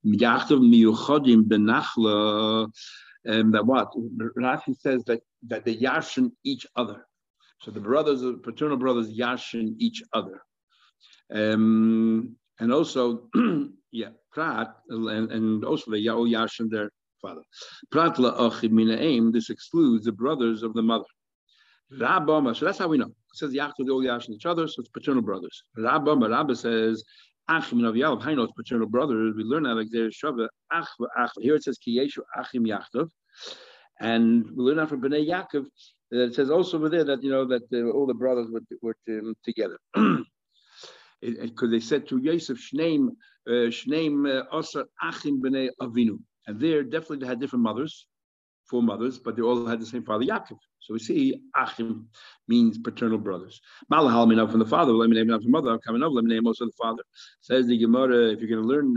Yachta 0.05 0.59
miyuchodim 0.59 1.45
benachla 1.45 2.71
um, 3.29 3.51
that 3.53 3.65
what 3.65 3.93
Rashi 4.37 4.77
says 4.77 5.05
that 5.05 5.21
that 5.47 5.65
they 5.65 5.77
yashin 5.77 6.33
each 6.45 6.67
other. 6.77 7.07
So 7.63 7.71
the 7.71 7.81
brothers, 7.81 8.21
the 8.21 8.35
paternal 8.35 8.77
brothers, 8.77 9.17
yashin 9.17 9.75
each 9.79 10.03
other, 10.13 10.43
um, 11.33 12.37
and 12.61 12.73
also 12.73 13.29
yeah, 13.93 14.11
prat 14.33 14.75
and, 14.89 15.31
and 15.31 15.65
also 15.65 15.91
the 15.91 16.01
yao 16.01 16.25
yashin 16.25 16.69
their 16.69 16.91
father. 17.25 17.43
Prat 17.91 18.17
la'achid 18.17 19.01
aim. 19.01 19.33
This 19.33 19.51
excludes 19.51 20.05
the 20.05 20.13
brothers 20.13 20.63
of 20.63 20.75
the 20.75 20.83
mother. 20.83 21.11
Rabama. 21.93 22.57
So 22.57 22.65
that's 22.65 22.79
how 22.79 22.89
we 22.89 22.99
know. 22.99 23.07
It 23.07 23.37
says 23.41 23.53
Yaakov 23.53 23.85
they 23.87 23.91
all 23.91 24.03
yashin 24.03 24.31
each 24.31 24.47
other, 24.47 24.67
so 24.69 24.81
it's 24.81 24.89
paternal 24.89 25.23
brothers. 25.23 25.63
Rabama. 25.79 26.31
Rabba 26.31 26.57
says. 26.57 27.05
Achim 27.47 27.85
of 27.85 27.95
Yalav, 27.95 28.23
Hainos, 28.23 28.49
paternal 28.57 28.89
brothers. 28.89 29.35
We 29.37 29.45
learn 29.45 29.65
like 29.65 29.89
there 29.91 30.09
Shava, 30.09 30.49
Ach, 30.73 30.89
Ach. 31.19 31.31
Here 31.37 31.55
it 31.57 31.63
says 31.63 31.79
Kiyeshu 31.87 32.21
Achim 32.39 32.65
Yachtov, 32.65 33.11
and 34.01 34.47
we 34.57 34.65
learn 34.65 34.79
out 34.79 34.89
from 34.89 35.03
Bnei 35.03 35.29
Yaakov 35.29 35.67
that 36.11 36.23
it 36.29 36.35
says 36.35 36.51
also 36.51 36.79
over 36.79 36.89
there 36.89 37.05
that 37.05 37.23
you 37.23 37.31
know 37.31 37.45
that 37.45 37.63
uh, 37.73 37.91
all 37.91 38.07
the 38.07 38.15
brothers 38.15 38.49
were, 38.51 38.63
were 38.81 38.97
um, 39.09 39.35
together. 39.45 39.79
Because 41.21 41.71
they 41.71 41.81
said 41.81 42.07
to 42.09 42.19
Yosef, 42.19 42.59
Shneim, 42.59 43.09
uh, 43.49 43.71
Shneim 43.73 44.29
uh, 44.29 44.45
Osar 44.55 44.85
Achim 45.03 45.41
Bnei 45.41 45.71
Avinu, 45.81 46.19
and 46.47 46.61
there 46.61 46.83
definitely 46.83 47.27
had 47.27 47.41
different 47.41 47.63
mothers 47.63 48.07
four 48.65 48.83
mothers, 48.83 49.19
but 49.19 49.37
they 49.37 49.43
all 49.43 49.67
had 49.67 49.81
the 49.81 49.87
same 49.87 50.05
father, 50.05 50.25
Yaakov. 50.25 50.59
So 50.81 50.93
we 50.93 50.99
see 50.99 51.41
Achim 51.57 52.09
means 52.49 52.79
paternal 52.79 53.19
brothers. 53.19 53.61
Malahal 53.93 54.29
mean 54.29 54.47
from 54.49 54.59
the 54.59 54.67
father, 54.67 54.93
let 54.93 55.09
me 55.09 55.17
name 55.17 55.29
from 55.29 55.43
the 55.43 55.49
mother, 55.49 55.79
coming 55.79 56.03
over, 56.03 56.15
let 56.15 56.25
me 56.25 56.35
name 56.35 56.47
also 56.47 56.67
the 56.67 56.73
father. 56.73 57.03
Says 57.41 57.67
the 57.67 57.79
Gemara, 57.79 58.33
if 58.33 58.41
you're 58.41 58.49
going 58.49 58.63
to 58.63 58.69
learn 58.69 58.97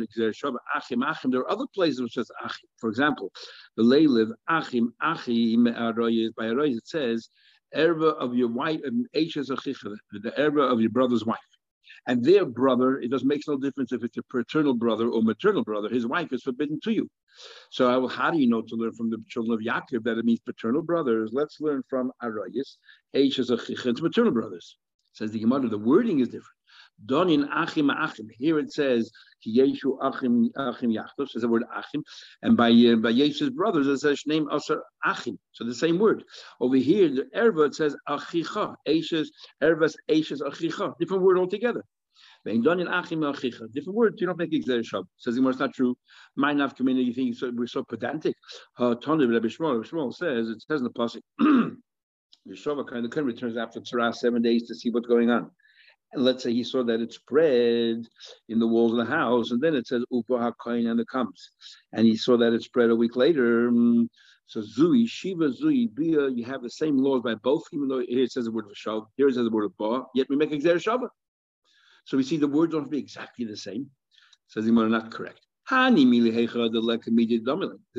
Achim, 0.76 1.04
Achim, 1.04 1.32
there 1.32 1.42
are 1.42 1.52
other 1.52 1.66
places 1.74 2.02
which 2.02 2.14
says 2.14 2.30
Achim. 2.44 2.70
For 2.78 2.90
example, 2.90 3.32
the 3.76 3.84
Leilev, 3.84 4.32
Achim, 4.50 4.94
Achim, 5.02 5.64
by 5.66 5.72
Aroyes, 5.72 6.78
it 6.78 6.88
says, 6.88 7.30
Erba 7.76 8.08
of 8.16 8.34
your 8.34 8.48
wife, 8.48 8.80
the 8.82 10.34
Erba 10.38 10.62
of 10.62 10.80
your 10.80 10.90
brother's 10.90 11.26
wife 11.26 11.57
and 12.08 12.24
their 12.24 12.46
brother, 12.46 13.00
it 13.00 13.12
does 13.12 13.24
makes 13.24 13.48
no 13.48 13.58
difference 13.58 13.92
if 13.92 14.04
it's 14.04 14.18
a 14.18 14.24
paternal 14.24 14.74
brother 14.74 15.10
or 15.10 15.22
maternal 15.22 15.64
brother. 15.64 15.90
His 15.90 16.08
wife 16.08 16.32
is 16.32 16.44
forbidden 16.44 16.80
to 16.84 16.92
you. 16.92 17.10
So 17.70 18.08
how 18.08 18.32
do 18.32 18.40
you 18.40 18.48
know 18.48 18.62
to 18.62 18.76
learn 18.76 18.94
from 18.94 19.10
the 19.10 19.18
children 19.28 19.54
of 19.54 19.62
Yaakov 19.62 20.04
that 20.04 20.18
it 20.18 20.26
means 20.26 20.40
paternal 20.40 20.82
brothers? 20.82 21.32
Let's 21.34 21.60
learn 21.60 21.84
from 21.90 22.12
Arayis. 22.24 22.78
H 23.14 23.40
is 23.40 23.50
a 23.52 23.58
maternal 24.02 24.32
brothers. 24.32 24.78
Says 25.14 25.32
the 25.32 25.40
Gemara, 25.40 25.68
the 25.68 25.78
wording 25.78 26.20
is 26.20 26.28
different. 26.28 26.57
Donin 27.06 27.48
achim 27.52 27.90
achim. 27.90 28.28
Here 28.38 28.60
it 28.60 28.74
says 28.74 29.12
Yeshu 29.48 29.98
achim 30.02 30.50
achim 30.56 30.92
yachtos. 30.92 31.30
Says 31.30 31.44
the 31.44 31.48
word 31.48 31.64
achim, 31.76 32.04
and 32.42 32.58
by 32.58 32.70
uh, 32.70 32.96
by 32.96 33.12
Yeshu's 33.12 33.52
brothers 33.52 33.88
it 33.88 34.00
says 34.00 34.24
name 34.26 34.48
asher 34.52 34.82
achim. 35.06 35.38
So 35.52 35.64
the 35.64 35.76
same 35.76 36.00
word. 36.00 36.24
Over 36.60 36.78
here 36.78 37.10
the 37.10 37.26
erva 37.36 37.68
it 37.68 37.76
says 37.76 37.96
achicha. 38.10 38.76
Ashes 38.88 39.32
ervas 39.62 39.96
ashes 40.10 40.42
achicha. 40.42 40.98
Different 41.00 41.24
word 41.24 41.38
altogether. 41.38 41.84
Different 42.46 43.88
words, 43.88 44.22
you 44.22 44.28
don't 44.28 44.38
make 44.38 44.52
Gzera 44.52 44.80
Shava. 44.80 45.06
Says 45.18 45.36
the 45.36 45.50
it's 45.50 45.60
not 45.60 45.74
true. 45.74 45.98
My 46.36 46.54
nav 46.54 46.76
community, 46.76 47.06
you 47.06 47.14
think 47.14 47.36
so, 47.36 47.52
we're 47.54 47.68
so 47.68 47.84
pedantic. 47.84 48.36
Uh, 48.80 48.96
Tony 48.96 49.26
Rabbi 49.26 49.48
Shmuel, 49.48 50.14
says, 50.14 50.50
it 50.50 50.62
says 50.62 50.80
in 50.80 50.86
the 50.86 50.90
Pasuk, 50.92 51.22
Yeshua 52.50 52.88
kind 52.88 53.06
of 53.06 53.26
returns 53.26 53.58
after 53.58 53.82
Tzara 53.82 54.16
seven 54.16 54.42
days 54.42 54.68
to 54.68 54.76
see 54.76 54.90
what's 54.90 55.08
going 55.08 55.30
on. 55.30 55.52
Let's 56.18 56.44
say 56.44 56.52
he 56.52 56.64
saw 56.64 56.84
that 56.84 57.00
it 57.00 57.14
spread 57.14 58.08
in 58.50 58.60
the 58.60 58.68
walls 58.68 58.92
of 58.92 58.98
the 58.98 59.06
house, 59.06 59.52
and 59.52 59.62
then 59.62 59.76
it 59.76 59.88
says 59.88 60.04
Upa 60.12 60.34
HaKoin 60.34 60.90
and 60.90 61.00
it 61.00 61.08
comes. 61.08 61.52
And 61.94 62.06
he 62.06 62.16
saw 62.16 62.38
that 62.38 62.54
it 62.54 62.64
spread 62.64 62.90
a 62.90 62.96
week 62.96 63.16
later. 63.16 63.68
Um, 63.68 64.10
so 64.48 64.62
Zui, 64.62 65.08
Shiva, 65.08 65.50
Zui, 65.50 65.94
Bia, 65.94 66.30
you 66.30 66.46
have 66.46 66.64
the 66.64 66.70
same 66.70 66.98
laws 66.98 67.22
by 67.22 67.36
both, 67.36 67.64
even 67.74 67.88
though 67.88 68.00
here 68.00 68.24
it 68.24 68.32
says 68.32 68.46
the 68.46 68.52
word 68.52 68.66
of 68.66 68.72
Shav, 68.72 69.06
here 69.18 69.28
it 69.28 69.36
says 69.36 69.44
the 69.44 69.52
word 69.52 69.66
of 69.66 69.78
Ba, 69.78 70.04
yet 70.16 70.28
we 70.30 70.38
make 70.38 70.52
Gzera 70.52 70.82
Shava. 70.82 71.10
So 72.06 72.16
we 72.16 72.24
see 72.24 72.38
the 72.38 72.48
words 72.48 72.72
don't 72.72 72.84
have 72.84 72.90
to 72.90 72.92
be 72.92 73.00
exactly 73.00 73.46
the 73.46 73.58
same. 73.58 73.90
Says 74.48 74.66
the 74.66 74.72
not 74.72 75.12
correct. 75.12 75.42
There's 75.70 75.92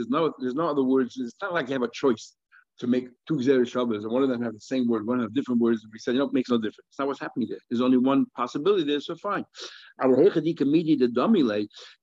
no, 0.09 0.33
there's 0.41 0.55
no 0.55 0.69
other 0.69 0.83
words. 0.83 1.19
It's 1.19 1.35
not 1.43 1.53
like 1.53 1.69
you 1.69 1.75
have 1.75 1.83
a 1.83 1.91
choice. 1.93 2.35
To 2.79 2.87
make 2.87 3.09
two 3.27 3.35
Gzera 3.35 3.67
Shabbos, 3.67 4.05
and 4.05 4.13
one 4.13 4.23
of 4.23 4.29
them 4.29 4.43
have 4.43 4.55
the 4.55 4.61
same 4.61 4.89
word, 4.89 5.07
one 5.07 5.21
have 5.21 5.35
different 5.35 5.61
words. 5.61 5.87
We 5.93 5.99
said, 5.99 6.15
you 6.15 6.21
know, 6.21 6.27
it 6.27 6.33
makes 6.33 6.51
no 6.51 6.59
difference. 6.59 6.87
It's 6.91 6.99
not 6.99 7.09
what's 7.09 7.21
happening 7.21 7.49
there. 7.49 7.59
There's 7.69 7.81
only 7.81 7.99
one 7.99 8.27
possibility 8.37 8.85
there, 8.85 9.01
so 9.01 9.17
fine. 9.17 9.45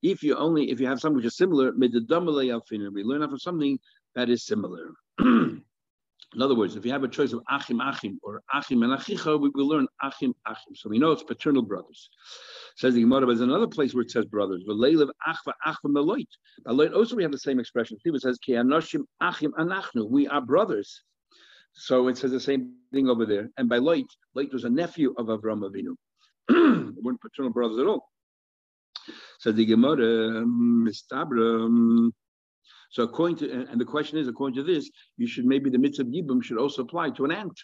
If 0.02 0.22
you 0.22 0.36
only 0.36 0.70
if 0.70 0.80
you 0.80 0.86
have 0.86 1.00
something 1.00 1.16
which 1.16 1.24
is 1.26 1.36
similar, 1.36 1.72
we 1.76 1.88
learn 1.88 3.22
out 3.22 3.30
from 3.30 3.38
something 3.38 3.78
that 4.14 4.28
is 4.28 4.44
similar. 4.44 4.92
In 6.34 6.42
other 6.42 6.54
words, 6.54 6.76
if 6.76 6.84
you 6.84 6.92
have 6.92 7.04
a 7.04 7.08
choice 7.08 7.32
of 7.32 7.42
achim 7.48 7.80
achim 7.80 8.18
or 8.22 8.42
achim 8.52 8.82
and 8.82 8.92
achicha, 8.92 9.40
we 9.40 9.48
will 9.54 9.68
learn 9.68 9.86
achim 10.02 10.34
achim. 10.46 10.74
So 10.74 10.88
we 10.88 10.98
know 10.98 11.12
it's 11.12 11.22
paternal 11.22 11.62
brothers. 11.62 12.10
Says 12.76 12.94
the 12.94 13.00
Gemara, 13.00 13.26
there's 13.26 13.40
another 13.40 13.68
place 13.68 13.94
where 13.94 14.02
it 14.02 14.10
says 14.10 14.26
brothers. 14.26 14.64
achva 14.68 15.52
achva 15.66 16.94
also 16.94 17.16
we 17.16 17.22
have 17.22 17.32
the 17.32 17.38
same 17.38 17.60
expression. 17.60 17.96
It 18.04 18.20
says 18.20 18.38
achim 18.44 19.52
anachnu. 19.58 20.10
We 20.10 20.26
are 20.26 20.40
brothers. 20.40 21.02
So 21.72 22.08
it 22.08 22.18
says 22.18 22.32
the 22.32 22.40
same 22.40 22.74
thing 22.92 23.08
over 23.08 23.26
there. 23.26 23.50
And 23.58 23.68
by 23.68 23.78
Loit, 23.78 24.08
Loit 24.36 24.52
was 24.52 24.64
a 24.64 24.70
nephew 24.70 25.14
of 25.18 25.26
Avram 25.26 25.62
Avinu. 25.62 25.94
they 26.48 27.00
weren't 27.02 27.20
paternal 27.20 27.52
brothers 27.52 27.78
at 27.78 27.86
all. 27.86 28.10
So 29.38 29.52
the 29.52 29.64
Gemara, 29.64 30.44
Mistabra. 30.44 32.10
So 32.90 33.02
according 33.02 33.36
to, 33.38 33.66
and 33.70 33.80
the 33.80 33.84
question 33.84 34.18
is, 34.18 34.28
according 34.28 34.56
to 34.56 34.62
this, 34.62 34.90
you 35.16 35.26
should 35.26 35.44
maybe 35.44 35.70
the 35.70 35.78
mitzvah 35.78 36.04
yibum 36.04 36.42
should 36.42 36.58
also 36.58 36.82
apply 36.82 37.10
to 37.10 37.24
an 37.24 37.32
ant, 37.32 37.58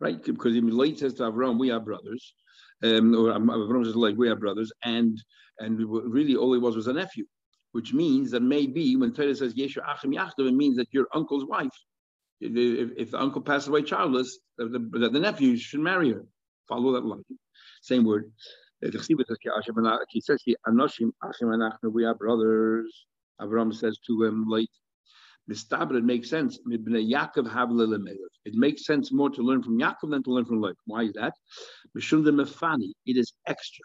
right? 0.00 0.22
Because 0.22 0.54
even 0.54 0.70
Loit 0.70 0.98
says 0.98 1.14
to 1.14 1.24
Avram, 1.24 1.58
we 1.58 1.70
are 1.70 1.80
brothers 1.80 2.34
um, 2.82 3.14
or 3.14 3.32
Avram 3.32 3.84
says 3.84 3.96
like 3.96 4.16
we 4.16 4.28
are 4.28 4.36
brothers, 4.36 4.72
and 4.82 5.22
and 5.58 5.78
really 5.78 6.36
all 6.36 6.52
he 6.52 6.58
was 6.58 6.76
was 6.76 6.88
a 6.88 6.92
nephew, 6.92 7.24
which 7.72 7.92
means 7.92 8.30
that 8.32 8.42
maybe 8.42 8.96
when 8.96 9.12
Torah 9.12 9.34
says 9.34 9.54
Yeshu 9.54 9.78
Achim 9.86 10.12
Yachdav, 10.12 10.48
it 10.48 10.54
means 10.54 10.76
that 10.76 10.88
your 10.92 11.06
uncle's 11.14 11.44
wife. 11.44 11.70
If, 12.40 12.90
if 12.96 13.10
the 13.12 13.20
uncle 13.20 13.40
passes 13.40 13.68
away 13.68 13.82
childless, 13.82 14.38
the, 14.58 14.66
the, 14.66 15.08
the 15.08 15.20
nephew 15.20 15.56
should 15.56 15.80
marry 15.80 16.12
her. 16.12 16.26
Follow 16.68 16.92
that 16.92 17.04
logic. 17.04 17.24
Same 17.80 18.04
word. 18.04 18.32
He 18.82 18.90
says, 20.20 20.40
we 21.82 22.04
are 22.04 22.14
brothers. 22.14 23.06
Avram 23.40 23.74
says 23.74 23.98
to 24.06 24.22
him, 24.24 24.48
like, 24.48 24.68
Mistabra, 25.50 25.96
it 25.98 26.04
makes 26.04 26.30
sense. 26.30 26.58
It 26.66 28.54
makes 28.54 28.86
sense 28.86 29.12
more 29.12 29.30
to 29.30 29.42
learn 29.42 29.62
from 29.62 29.78
Yaakov 29.78 30.10
than 30.10 30.22
to 30.22 30.30
learn 30.30 30.44
from 30.46 30.60
Lev. 30.60 30.74
Why 30.86 31.02
is 31.02 31.12
that? 31.14 31.34
It 31.94 33.16
is 33.16 33.32
extra. 33.46 33.84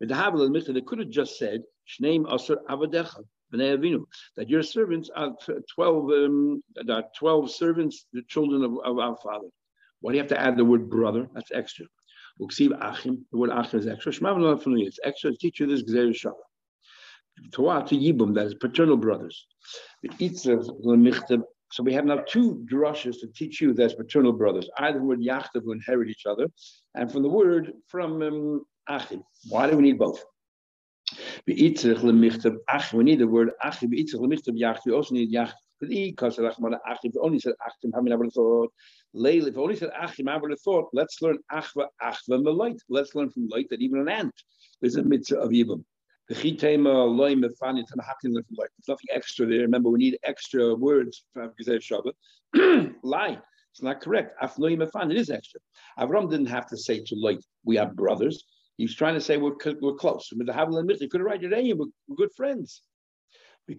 They 0.00 0.80
could 0.82 0.98
have 0.98 1.08
just 1.08 1.38
said, 1.38 1.62
Shneim 1.88 2.24
Asr 2.26 2.56
Avadecha, 2.68 3.24
that 3.50 4.48
your 4.50 4.62
servants 4.62 5.10
are 5.14 5.34
12, 5.74 6.10
um, 6.10 6.62
are 6.90 7.04
12 7.18 7.50
servants, 7.50 8.04
the 8.12 8.22
children 8.28 8.62
of, 8.62 8.72
of 8.84 8.98
our 8.98 9.16
father. 9.16 9.48
Why 10.00 10.12
do 10.12 10.16
you 10.16 10.22
have 10.22 10.30
to 10.30 10.40
add 10.40 10.58
the 10.58 10.64
word 10.64 10.90
brother? 10.90 11.28
That's 11.34 11.50
extra. 11.52 11.86
The 12.38 13.16
word 13.32 13.50
achim 13.50 13.80
is 13.80 13.86
extra. 13.86 14.12
It's 14.12 15.00
extra 15.02 15.30
to 15.30 15.36
teach 15.38 15.60
you 15.60 15.66
this 15.66 15.82
Shabbat. 15.82 16.47
Torah 17.52 17.84
to 17.88 17.94
Yibum, 17.96 18.34
that 18.34 18.46
is 18.46 18.54
paternal 18.54 18.96
brothers. 18.96 19.46
So 21.70 21.82
we 21.82 21.92
have 21.92 22.06
now 22.06 22.24
two 22.26 22.64
drushes 22.70 23.20
to 23.20 23.26
teach 23.34 23.60
you 23.60 23.74
that's 23.74 23.94
paternal 23.94 24.32
brothers, 24.32 24.70
either 24.78 25.02
word 25.02 25.20
Yachtav 25.20 25.62
who 25.64 25.72
inherit 25.72 26.08
each 26.08 26.24
other, 26.26 26.48
and 26.94 27.12
from 27.12 27.22
the 27.22 27.28
word 27.28 27.72
from 27.86 28.22
um, 28.22 28.64
Achim. 28.88 29.22
Why 29.48 29.68
do 29.68 29.76
we 29.76 29.82
need 29.82 29.98
both? 29.98 30.24
We 31.46 31.54
need 31.54 31.76
the 31.78 33.26
word 33.28 33.50
Achim. 33.62 33.90
We 33.90 34.06
also 34.92 35.14
need 35.14 35.32
Yachtav. 35.32 35.52
Because 35.80 36.38
Achim 36.38 37.12
only 37.20 37.38
said 37.38 37.54
Achim, 37.64 37.92
how 37.94 38.00
many 38.00 38.16
have 38.20 38.32
thought? 38.32 38.72
Leil, 39.14 39.46
if 39.46 39.56
only 39.56 39.76
said 39.76 39.90
Achim, 40.00 40.28
I 40.28 40.36
would 40.36 40.50
have 40.50 40.60
thought, 40.60 40.88
let's 40.92 41.22
learn 41.22 41.38
Achva, 41.52 41.86
Achva, 42.02 42.42
Melite. 42.42 42.80
Let's 42.88 43.14
learn 43.14 43.30
from 43.30 43.48
Loit 43.48 43.68
that 43.70 43.80
even 43.80 44.00
an 44.00 44.08
ant 44.08 44.34
is 44.82 44.96
a 44.96 45.02
mitzvah 45.04 45.38
of 45.38 45.50
Yibum. 45.50 45.84
There's 46.28 46.44
nothing 48.88 49.06
extra 49.10 49.46
there. 49.46 49.60
Remember, 49.60 49.88
we 49.88 49.98
need 49.98 50.18
extra 50.24 50.74
words 50.74 51.24
for 51.32 51.52
Shabbat. 51.58 52.94
Lie. 53.02 53.38
It's 53.72 53.82
not 53.82 54.00
correct. 54.00 54.34
It 54.42 55.16
is 55.16 55.30
extra. 55.30 55.60
Avram 55.98 56.30
didn't 56.30 56.46
have 56.46 56.66
to 56.66 56.76
say 56.76 57.00
to 57.00 57.14
Loit, 57.14 57.42
we 57.64 57.78
are 57.78 57.86
brothers. 57.86 58.44
He's 58.76 58.94
trying 58.94 59.14
to 59.14 59.20
say 59.20 59.36
we're, 59.36 59.56
we're 59.80 59.94
close. 59.94 60.28
He 60.30 60.36
could 60.38 60.48
have 60.48 60.68
written 60.68 61.52
it 61.52 61.78
we're, 61.78 61.86
we're 62.08 62.16
good 62.16 62.34
friends. 62.36 62.82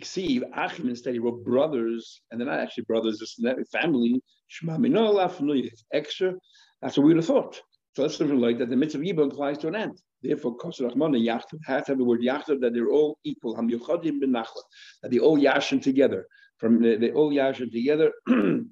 See 0.03 0.41
Achim 0.53 0.89
instead 0.89 1.13
he 1.13 1.19
wrote 1.19 1.43
brothers, 1.43 2.21
and 2.29 2.39
they're 2.39 2.47
not 2.47 2.59
actually 2.59 2.83
brothers, 2.83 3.21
it's 3.21 3.37
family. 3.71 4.21
It's 4.51 5.85
extra. 5.93 6.33
That's 6.81 6.97
what 6.97 7.03
we 7.03 7.09
would 7.09 7.17
have 7.17 7.25
thought. 7.25 7.61
So 7.95 8.03
let's 8.03 8.19
like 8.19 8.59
that 8.59 8.69
the 8.69 8.75
mitzvah 8.75 9.03
Yibam 9.03 9.31
applies 9.31 9.57
to 9.59 9.67
an 9.67 9.75
ant. 9.75 9.99
Therefore, 10.21 10.55
Kosher 10.57 10.87
Rahman 10.87 11.15
and 11.15 11.25
Yachtav 11.25 11.59
has 11.65 11.85
to 11.85 11.91
have 11.91 11.97
the 11.97 12.03
word 12.03 12.21
Yachtav 12.21 12.59
that 12.61 12.73
they're 12.73 12.89
all 12.89 13.17
equal. 13.23 13.55
Ham 13.55 13.69
Yochadim 13.69 14.19
ben 14.19 14.33
that 14.33 15.11
they 15.11 15.19
all 15.19 15.37
yashin 15.37 15.81
together. 15.81 16.27
From 16.57 16.81
they 16.81 17.11
all 17.11 17.31
yashin 17.31 17.71
together, 17.71 18.11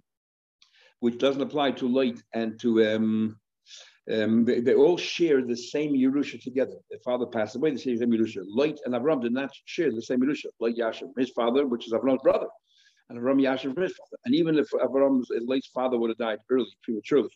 which 1.00 1.18
doesn't 1.18 1.42
apply 1.42 1.72
to 1.72 1.88
Loit 1.88 2.22
and 2.34 2.60
to 2.60 2.86
um, 2.86 3.40
um, 4.12 4.46
they, 4.46 4.62
they, 4.62 4.74
all 4.74 4.98
share 4.98 5.42
the 5.42 5.56
same 5.56 5.94
Yerusha 5.94 6.42
together. 6.42 6.76
Their 6.90 7.00
father 7.00 7.26
passed 7.26 7.56
away, 7.56 7.72
the 7.72 7.78
same 7.78 7.98
Yerusha. 8.00 8.44
Loit 8.46 8.78
and 8.86 8.94
Avram 8.94 9.22
did 9.22 9.34
not 9.34 9.52
share 9.66 9.92
the 9.92 10.02
same 10.02 10.20
Yerusha. 10.20 10.46
Loit 10.62 10.78
Yashin, 10.78 11.12
his 11.18 11.30
father, 11.32 11.66
which 11.66 11.88
is 11.88 11.94
Avram's 11.94 12.22
brother, 12.24 12.48
and 13.10 13.20
Avram 13.20 13.42
Yashin 13.42 13.74
from 13.74 13.84
his 13.84 13.94
father. 13.94 14.18
And 14.26 14.36
even 14.36 14.58
if 14.58 14.70
Avram's 14.72 15.30
late 15.46 15.66
father 15.74 15.98
would 15.98 16.10
have 16.10 16.18
died 16.18 16.40
early, 16.50 16.68
prematurely, 16.84 17.30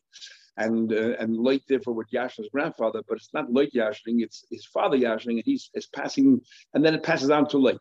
and 0.57 0.91
uh, 0.91 1.15
and 1.19 1.37
Loit 1.37 1.61
therefore 1.67 1.93
with 1.93 2.09
Yashin's 2.11 2.49
grandfather, 2.49 3.01
but 3.07 3.17
it's 3.17 3.33
not 3.33 3.49
Loit 3.49 3.71
Yashin, 3.73 4.21
it's 4.21 4.45
his 4.51 4.65
father 4.65 4.97
Yashin, 4.97 5.31
and 5.31 5.43
he's 5.45 5.69
is 5.73 5.87
passing, 5.87 6.41
and 6.73 6.83
then 6.83 6.93
it 6.93 7.03
passes 7.03 7.29
on 7.29 7.47
to 7.49 7.57
Loit. 7.57 7.79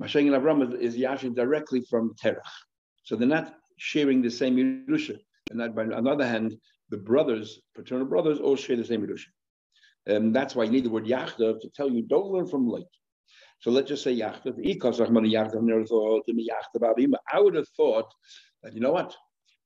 Mashayim 0.00 0.32
and 0.32 0.42
Avram 0.42 0.62
is, 0.74 0.94
is 0.94 1.00
Yashin 1.00 1.34
directly 1.34 1.82
from 1.90 2.14
Terach. 2.22 2.40
So 3.02 3.16
they're 3.16 3.26
not 3.26 3.54
sharing 3.78 4.22
the 4.22 4.30
same 4.30 4.56
Yerusha. 4.56 5.18
And 5.50 5.58
that, 5.60 5.74
by, 5.74 5.82
on 5.82 6.04
the 6.04 6.10
other 6.10 6.26
hand, 6.26 6.56
the 6.90 6.98
brothers, 6.98 7.60
paternal 7.74 8.06
brothers, 8.06 8.38
all 8.38 8.56
share 8.56 8.76
the 8.76 8.84
same 8.84 9.04
Yerusha. 9.04 9.26
And 10.06 10.34
that's 10.34 10.54
why 10.54 10.64
you 10.64 10.70
need 10.70 10.84
the 10.84 10.90
word 10.90 11.06
Yachdav 11.06 11.60
to 11.60 11.70
tell 11.74 11.90
you 11.90 12.02
don't 12.02 12.30
learn 12.30 12.46
from 12.46 12.68
Loit. 12.68 12.84
So 13.60 13.70
let's 13.70 13.88
just 13.88 14.04
say 14.04 14.16
Yachdav. 14.16 14.54
I 17.32 17.40
would 17.40 17.54
have 17.54 17.68
thought 17.76 18.14
that, 18.62 18.74
you 18.74 18.80
know 18.80 18.92
what? 18.92 19.16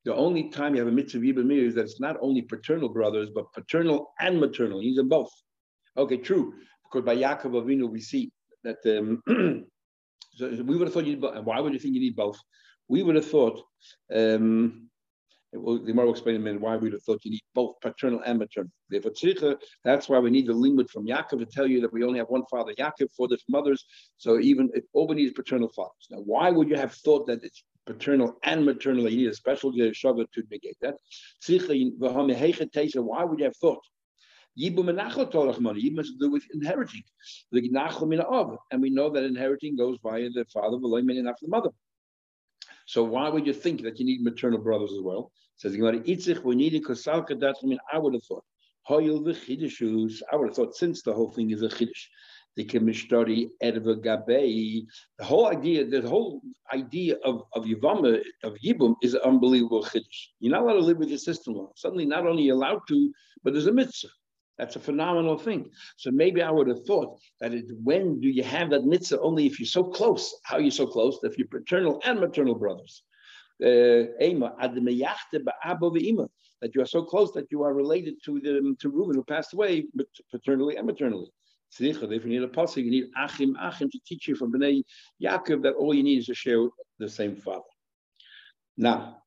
The 0.05 0.15
only 0.15 0.49
time 0.51 0.75
you 0.75 0.81
have 0.81 0.89
a 0.89 0.93
mitzvah 0.93 1.21
yibam 1.21 1.53
is 1.53 1.75
that 1.77 1.83
it's 1.83 2.01
not 2.01 2.17
only 2.21 2.43
paternal 2.43 2.89
brothers, 2.89 3.31
but 3.35 3.53
paternal 3.53 4.13
and 4.21 4.41
maternal. 4.41 4.81
These 4.81 4.99
are 4.99 5.05
both. 5.05 5.31
Okay, 5.97 6.17
true. 6.17 6.55
Because 6.85 7.05
by 7.05 7.17
Yaakov 7.17 7.53
Avinu, 7.53 7.89
we 7.89 8.01
see 8.01 8.31
that 8.65 8.79
um, 8.87 9.23
so 10.35 10.49
we 10.63 10.77
would 10.77 10.89
have 10.89 10.95
thought 10.95 11.07
you. 11.07 11.17
Why 11.19 11.61
would 11.61 11.73
you 11.73 11.79
think 11.79 11.95
you 11.95 12.01
need 12.01 12.17
both? 12.17 12.39
We 12.89 13.03
would 13.03 13.15
have 13.15 13.31
thought, 13.31 13.63
um, 14.13 14.89
well, 15.53 15.79
the 15.79 15.93
more 15.93 16.07
will 16.07 16.13
explain 16.13 16.35
in 16.35 16.41
a 16.41 16.45
minute 16.45 16.61
why 16.61 16.77
we 16.77 16.85
would 16.85 16.95
have 16.95 17.03
thought 17.05 17.25
you 17.25 17.31
need 17.31 17.43
both 17.55 17.77
paternal 17.81 18.23
and 18.25 18.39
maternal. 18.39 18.71
Therefore, 18.91 19.13
that's 19.85 20.09
why 20.09 20.19
we 20.19 20.31
need 20.31 20.47
the 20.47 20.53
limit 20.53 20.91
from 20.91 21.07
Yaakov 21.07 21.39
to 21.39 21.47
tell 21.47 21.67
you 21.67 21.81
that 21.81 21.93
we 21.93 22.03
only 22.05 22.19
have 22.19 22.29
one 22.29 22.45
father, 22.51 22.75
Yaakov, 22.75 23.09
for 23.17 23.29
the 23.29 23.39
mothers. 23.49 23.85
So 24.17 24.41
even 24.41 24.71
if 24.75 24.85
all 24.93 25.07
we 25.07 25.15
need 25.15 25.27
is 25.27 25.33
paternal 25.33 25.69
fathers. 25.69 26.09
Now, 26.11 26.19
why 26.19 26.51
would 26.51 26.69
you 26.69 26.77
have 26.77 26.93
thought 26.93 27.27
that 27.29 27.45
it's 27.45 27.63
paternal 27.87 28.39
and 28.45 28.65
maternal, 28.65 29.09
you 29.09 29.19
need 29.19 29.29
a 29.29 29.35
special 29.35 29.73
Shabbat 29.73 30.31
to 30.33 30.43
negate 30.51 30.77
that. 30.81 30.97
Why 33.03 33.25
would 33.25 33.39
you 33.39 33.45
have 33.45 33.57
thought? 33.57 33.83
Yibum 34.59 34.89
Yibum 35.77 35.97
has 35.97 36.11
to 36.11 36.19
do 36.19 36.31
with 36.31 36.45
inheriting. 36.53 37.03
The 37.53 37.63
of, 38.21 38.59
And 38.71 38.83
we 38.83 38.91
know 38.91 39.09
that 39.11 39.25
inheriting 39.25 39.77
goes 39.77 39.99
via 40.03 40.29
the 40.31 40.45
father, 40.53 40.77
and 41.19 41.29
after 41.29 41.47
the 41.47 41.51
mother. 41.51 41.71
So 42.87 43.03
why 43.03 43.29
would 43.29 43.47
you 43.47 43.55
think 43.55 43.83
that 43.83 43.99
you 43.99 44.05
need 44.05 44.23
maternal 44.23 44.59
brothers 44.59 44.93
as 44.93 45.01
well? 45.01 45.33
Says 45.57 45.77
we 46.45 46.55
need 46.57 46.75
I 47.93 47.99
would 47.99 48.15
have 48.15 48.25
thought. 48.25 48.45
I 48.91 48.95
would 50.37 50.49
have 50.49 50.57
thought 50.57 50.77
since 50.77 51.03
the 51.03 51.13
whole 51.13 51.31
thing 51.31 51.51
is 51.51 51.63
a 51.63 51.69
chiddush 51.69 52.09
the 52.57 52.65
Kemishtari 52.65 53.49
Erva 53.63 53.97
Gabei. 53.97 54.85
The 55.19 55.25
whole 55.25 55.47
idea, 55.47 55.87
the 55.87 56.09
whole 56.09 56.43
idea 56.73 57.17
of, 57.25 57.43
of 57.55 57.65
Yivama, 57.65 58.23
of 58.45 58.55
Yibum, 58.65 58.95
is 59.03 59.15
an 59.15 59.21
unbelievable 59.25 59.83
chiddush. 59.85 60.29
You're 60.41 60.53
not 60.53 60.63
allowed 60.63 60.75
to 60.75 60.81
live 60.81 60.99
with 60.99 61.09
your 61.09 61.19
sister-in-law. 61.19 61.73
Suddenly, 61.77 62.07
not 62.07 62.27
only 62.27 62.51
allowed 62.51 62.81
to, 62.89 63.13
but 63.43 63.53
there's 63.53 63.67
a 63.67 63.73
mitzvah. 63.73 64.09
That's 64.59 64.77
a 64.77 64.81
phenomenal 64.81 65.39
thing. 65.39 65.71
So 65.97 66.11
maybe 66.11 66.43
I 66.43 66.51
would 66.51 66.69
have 66.69 66.85
thought 66.87 67.19
that 67.41 67.55
it, 67.55 67.65
when 67.83 68.21
do 68.21 68.29
you 68.29 68.43
have 68.43 68.71
that 68.71 68.85
mitzvah? 68.85 69.21
Only 69.21 69.47
if 69.47 69.59
you're 69.59 69.67
so 69.67 69.85
close. 69.85 70.35
How 70.45 70.57
are 70.57 70.61
you 70.61 70.71
so 70.71 70.87
close? 70.87 71.19
If 71.23 71.39
you're 71.39 71.49
paternal 71.49 72.01
and 72.05 72.21
maternal 72.21 72.55
brothers. 72.55 73.03
Uh, 73.65 74.09
that 76.63 76.75
you 76.75 76.81
are 76.81 76.87
so 76.87 77.03
close 77.03 77.33
that 77.33 77.47
you 77.51 77.63
are 77.63 77.75
related 77.75 78.15
to 78.25 78.41
the 78.41 78.77
to 78.79 78.89
Reuben 78.89 79.17
who 79.17 79.25
passed 79.25 79.53
away 79.53 79.85
paternally 80.31 80.77
and 80.77 80.87
maternally. 80.87 81.31
If 81.81 82.25
you 82.25 82.31
need 82.31 82.43
a 82.43 82.49
pasuk, 82.49 82.85
you 82.85 82.91
need 82.91 83.11
Achim 83.17 83.57
Achim 83.61 83.91
to 83.91 83.99
teach 84.07 84.29
you 84.29 84.37
from 84.37 84.53
Bnei 84.53 84.83
Yaakov 85.23 85.63
that 85.63 85.75
all 85.75 85.95
you 85.95 86.03
need 86.03 86.19
is 86.19 86.27
to 86.27 86.35
share 86.35 86.69
the 86.99 87.09
same 87.09 87.37
father. 87.37 87.63
Now, 88.77 89.23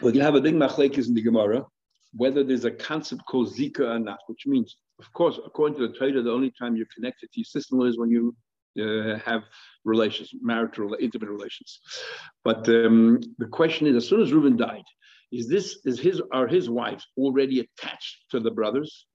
We're 0.00 0.10
going 0.10 0.20
to 0.20 0.24
have 0.24 0.34
a 0.34 0.40
big 0.40 0.54
machlekes 0.54 1.06
in 1.08 1.14
the 1.14 1.22
Gemara, 1.22 1.64
whether 2.12 2.44
there's 2.44 2.64
a 2.64 2.70
concept 2.70 3.22
called 3.26 3.54
zika 3.54 3.80
or 3.80 3.98
not, 3.98 4.18
which 4.26 4.46
means, 4.46 4.76
of 4.98 5.12
course, 5.12 5.38
according 5.44 5.78
to 5.78 5.88
the 5.88 5.94
Torah, 5.94 6.22
the 6.22 6.30
only 6.30 6.52
time 6.58 6.76
you're 6.76 6.86
connected 6.94 7.30
to 7.32 7.40
your 7.40 7.44
sister 7.44 7.86
is 7.86 7.98
when 7.98 8.10
you 8.10 8.34
uh, 8.80 9.18
have 9.18 9.42
relations, 9.84 10.30
marital, 10.40 10.96
intimate 11.00 11.28
relations. 11.28 11.80
But 12.44 12.68
um, 12.68 13.20
the 13.38 13.46
question 13.46 13.86
is, 13.86 13.96
as 13.96 14.08
soon 14.08 14.20
as 14.20 14.32
Reuben 14.32 14.56
died, 14.56 14.84
is 15.32 15.48
this 15.48 15.78
is 15.84 15.98
his 15.98 16.22
are 16.32 16.46
his 16.46 16.70
wives 16.70 17.06
already 17.16 17.60
attached 17.60 18.24
to 18.30 18.40
the 18.40 18.50
brothers, 18.50 19.06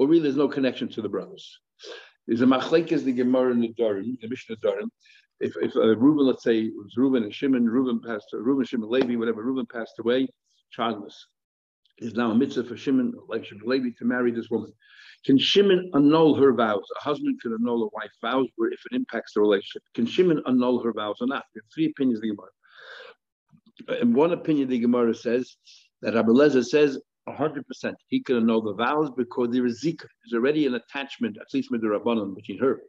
or 0.00 0.08
really 0.08 0.22
there's 0.22 0.36
no 0.36 0.48
connection 0.48 0.88
to 0.88 1.02
the 1.02 1.08
brothers? 1.10 1.60
There's 2.26 2.40
a 2.40 2.46
machlekes 2.46 3.04
the 3.04 3.12
Gemara 3.12 3.52
in 3.52 3.60
the 3.60 3.74
Dorim, 3.74 4.18
the 4.18 4.28
Mishnah 4.28 4.56
Dorim. 4.56 4.88
If 5.40 5.52
if 5.60 5.76
uh, 5.76 5.94
Reuben, 5.94 6.26
let's 6.26 6.42
say 6.42 6.60
it 6.60 6.72
was 6.74 6.96
Reuben 6.96 7.22
and 7.22 7.34
Shimon, 7.34 7.68
Reuben 7.68 8.00
passed, 8.00 8.28
Reuben, 8.32 8.64
Shimon, 8.64 8.88
Levi, 8.88 9.16
whatever, 9.16 9.42
Reuben 9.42 9.66
passed 9.66 9.98
away, 9.98 10.26
childless. 10.72 11.26
Is 11.98 12.14
now 12.14 12.30
a 12.30 12.34
mitzvah 12.34 12.64
for 12.64 12.78
Shimon, 12.78 13.12
like 13.28 13.44
Shimon 13.44 13.68
Levi, 13.68 13.90
to 13.98 14.06
marry 14.06 14.32
this 14.32 14.48
woman. 14.50 14.72
Can 15.26 15.36
Shimon 15.36 15.90
annul 15.92 16.34
her 16.34 16.54
vows? 16.54 16.86
A 16.98 17.04
husband 17.04 17.38
can 17.42 17.52
annul 17.52 17.82
a 17.82 17.88
wife's 17.92 18.16
vows 18.22 18.48
where 18.56 18.72
if 18.72 18.80
it 18.90 18.96
impacts 18.96 19.34
the 19.34 19.42
relationship. 19.42 19.82
Can 19.94 20.06
Shimon 20.06 20.42
annul 20.46 20.82
her 20.82 20.94
vows 20.94 21.16
or 21.20 21.26
not? 21.26 21.44
Are 21.56 21.62
three 21.74 21.90
opinions 21.90 22.20
of 22.20 22.22
the 22.22 22.34
Gemara. 22.34 24.00
In 24.00 24.14
one 24.14 24.32
opinion, 24.32 24.70
the 24.70 24.78
Gemara 24.78 25.14
says 25.14 25.56
that 26.00 26.14
Rabbi 26.14 26.30
Lezer 26.30 26.64
says 26.64 26.98
100% 27.28 27.94
he 28.08 28.22
can 28.22 28.36
annul 28.36 28.62
the 28.62 28.74
vows 28.74 29.10
because 29.16 29.50
there 29.50 29.66
is 29.66 29.82
zika. 29.84 30.06
There's 30.22 30.34
already 30.34 30.66
an 30.66 30.74
attachment, 30.74 31.36
at 31.40 31.52
least 31.52 31.70
with 31.70 31.82
the 31.82 31.88
Rabbanon, 31.88 32.34
between 32.34 32.58
her 32.58 32.80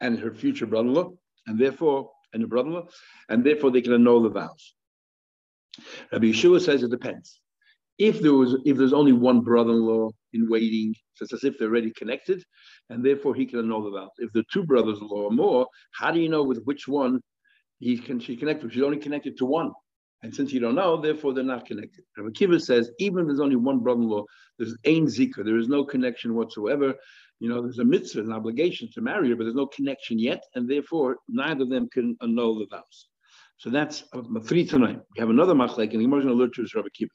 and 0.00 0.18
her 0.18 0.32
future 0.32 0.66
brother-in-law, 0.66 1.10
and 1.46 1.58
therefore, 1.58 2.10
and 2.32 2.42
her 2.42 2.48
brother-in-law, 2.48 2.86
and 3.28 3.44
therefore 3.44 3.70
they 3.70 3.80
can 3.80 3.94
annul 3.94 4.22
the 4.22 4.28
vows. 4.28 4.74
Rabbi 6.12 6.26
Yeshua 6.26 6.60
says 6.60 6.82
it 6.82 6.90
depends. 6.90 7.40
If 7.98 8.20
there 8.20 8.34
was, 8.34 8.56
if 8.66 8.76
there's 8.76 8.92
only 8.92 9.12
one 9.12 9.40
brother-in-law 9.40 10.10
in 10.34 10.48
waiting, 10.50 10.94
so 11.14 11.24
it's 11.24 11.32
as 11.32 11.44
if 11.44 11.58
they're 11.58 11.68
already 11.68 11.92
connected, 11.92 12.44
and 12.90 13.04
therefore 13.04 13.34
he 13.34 13.46
can 13.46 13.60
annul 13.60 13.84
the 13.84 13.90
vows. 13.90 14.10
If 14.18 14.36
are 14.36 14.44
two 14.52 14.64
brothers-in-law 14.64 15.22
or 15.22 15.30
more, 15.30 15.66
how 15.92 16.10
do 16.10 16.20
you 16.20 16.28
know 16.28 16.42
with 16.42 16.62
which 16.64 16.86
one 16.86 17.20
he 17.78 17.96
can 17.96 18.20
she 18.20 18.36
connect 18.36 18.62
with? 18.62 18.72
She's 18.72 18.82
only 18.82 18.98
connected 18.98 19.38
to 19.38 19.46
one. 19.46 19.72
And 20.26 20.34
since 20.34 20.52
you 20.52 20.58
don't 20.58 20.74
know, 20.74 21.00
therefore 21.00 21.34
they're 21.34 21.44
not 21.44 21.66
connected. 21.66 22.02
Rabbi 22.18 22.30
Kiva 22.34 22.58
says, 22.58 22.90
even 22.98 23.20
if 23.20 23.26
there's 23.28 23.38
only 23.38 23.54
one 23.54 23.78
brother-in-law, 23.78 24.24
there's 24.58 24.76
ain 24.82 25.06
zika, 25.06 25.44
there 25.44 25.56
is 25.56 25.68
no 25.68 25.84
connection 25.84 26.34
whatsoever. 26.34 26.94
You 27.38 27.48
know, 27.48 27.62
there's 27.62 27.78
a 27.78 27.84
mitzvah, 27.84 28.22
an 28.22 28.32
obligation 28.32 28.88
to 28.94 29.00
marry 29.00 29.28
her, 29.28 29.36
but 29.36 29.44
there's 29.44 29.54
no 29.54 29.68
connection 29.68 30.18
yet, 30.18 30.42
and 30.56 30.68
therefore 30.68 31.18
neither 31.28 31.62
of 31.62 31.70
them 31.70 31.88
can 31.92 32.16
annul 32.22 32.58
the 32.58 32.66
vows. 32.68 33.06
So 33.58 33.70
that's 33.70 34.02
three 34.46 34.66
tonight. 34.66 34.98
We 35.14 35.20
have 35.20 35.30
another 35.30 35.54
machlek, 35.54 35.92
and 35.92 36.02
the 36.02 36.08
going 36.08 36.26
to 36.26 36.32
alert 36.32 36.54
to 36.54 36.62
is 36.62 36.74
Rabbi 36.74 36.88
Kiva. 36.92 37.10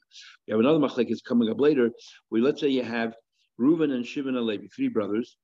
We 0.46 0.52
have 0.52 0.60
another 0.60 0.78
machlek 0.78 1.10
is 1.10 1.20
coming 1.20 1.50
up 1.50 1.60
later. 1.60 1.90
Where 2.30 2.40
let's 2.40 2.62
say 2.62 2.68
you 2.68 2.82
have 2.82 3.14
Reuven 3.60 3.92
and 3.92 4.06
Shimon 4.06 4.38
and 4.38 4.46
Levi, 4.46 4.68
three 4.74 4.88
brothers, 4.88 5.36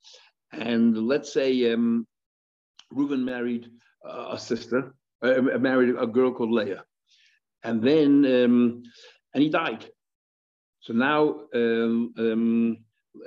and 0.53 0.97
let's 0.97 1.35
say 1.35 1.71
um, 1.71 2.07
Reuven 2.95 3.25
married 3.25 3.67
uh, 4.09 4.29
a 4.31 4.39
sister, 4.39 4.95
uh, 5.21 5.59
married 5.59 5.95
a 5.99 6.07
girl 6.07 6.33
called 6.33 6.51
Leah, 6.51 6.83
and 7.65 7.83
then 7.83 8.25
um, 8.25 8.83
and 9.35 9.43
he 9.43 9.51
died. 9.51 9.85
So 10.81 10.93
now, 10.93 11.41
um, 11.55 12.15
um, 12.19 12.79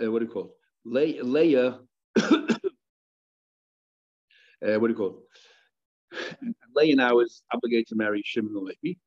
uh, 0.01 0.11
what 0.11 0.19
do 0.19 0.25
you 0.25 0.31
call? 0.31 0.55
Le- 0.85 1.23
Leah, 1.23 1.79
uh, 2.19 2.39
what 4.61 4.87
do 4.87 4.89
you 4.89 4.95
call? 4.95 5.23
Leah 6.75 6.95
now 6.95 7.19
is 7.19 7.43
obligated 7.53 7.87
to 7.87 7.95
marry 7.95 8.21
Shimon 8.25 8.55
or 8.55 8.63
Levi. 8.63 8.97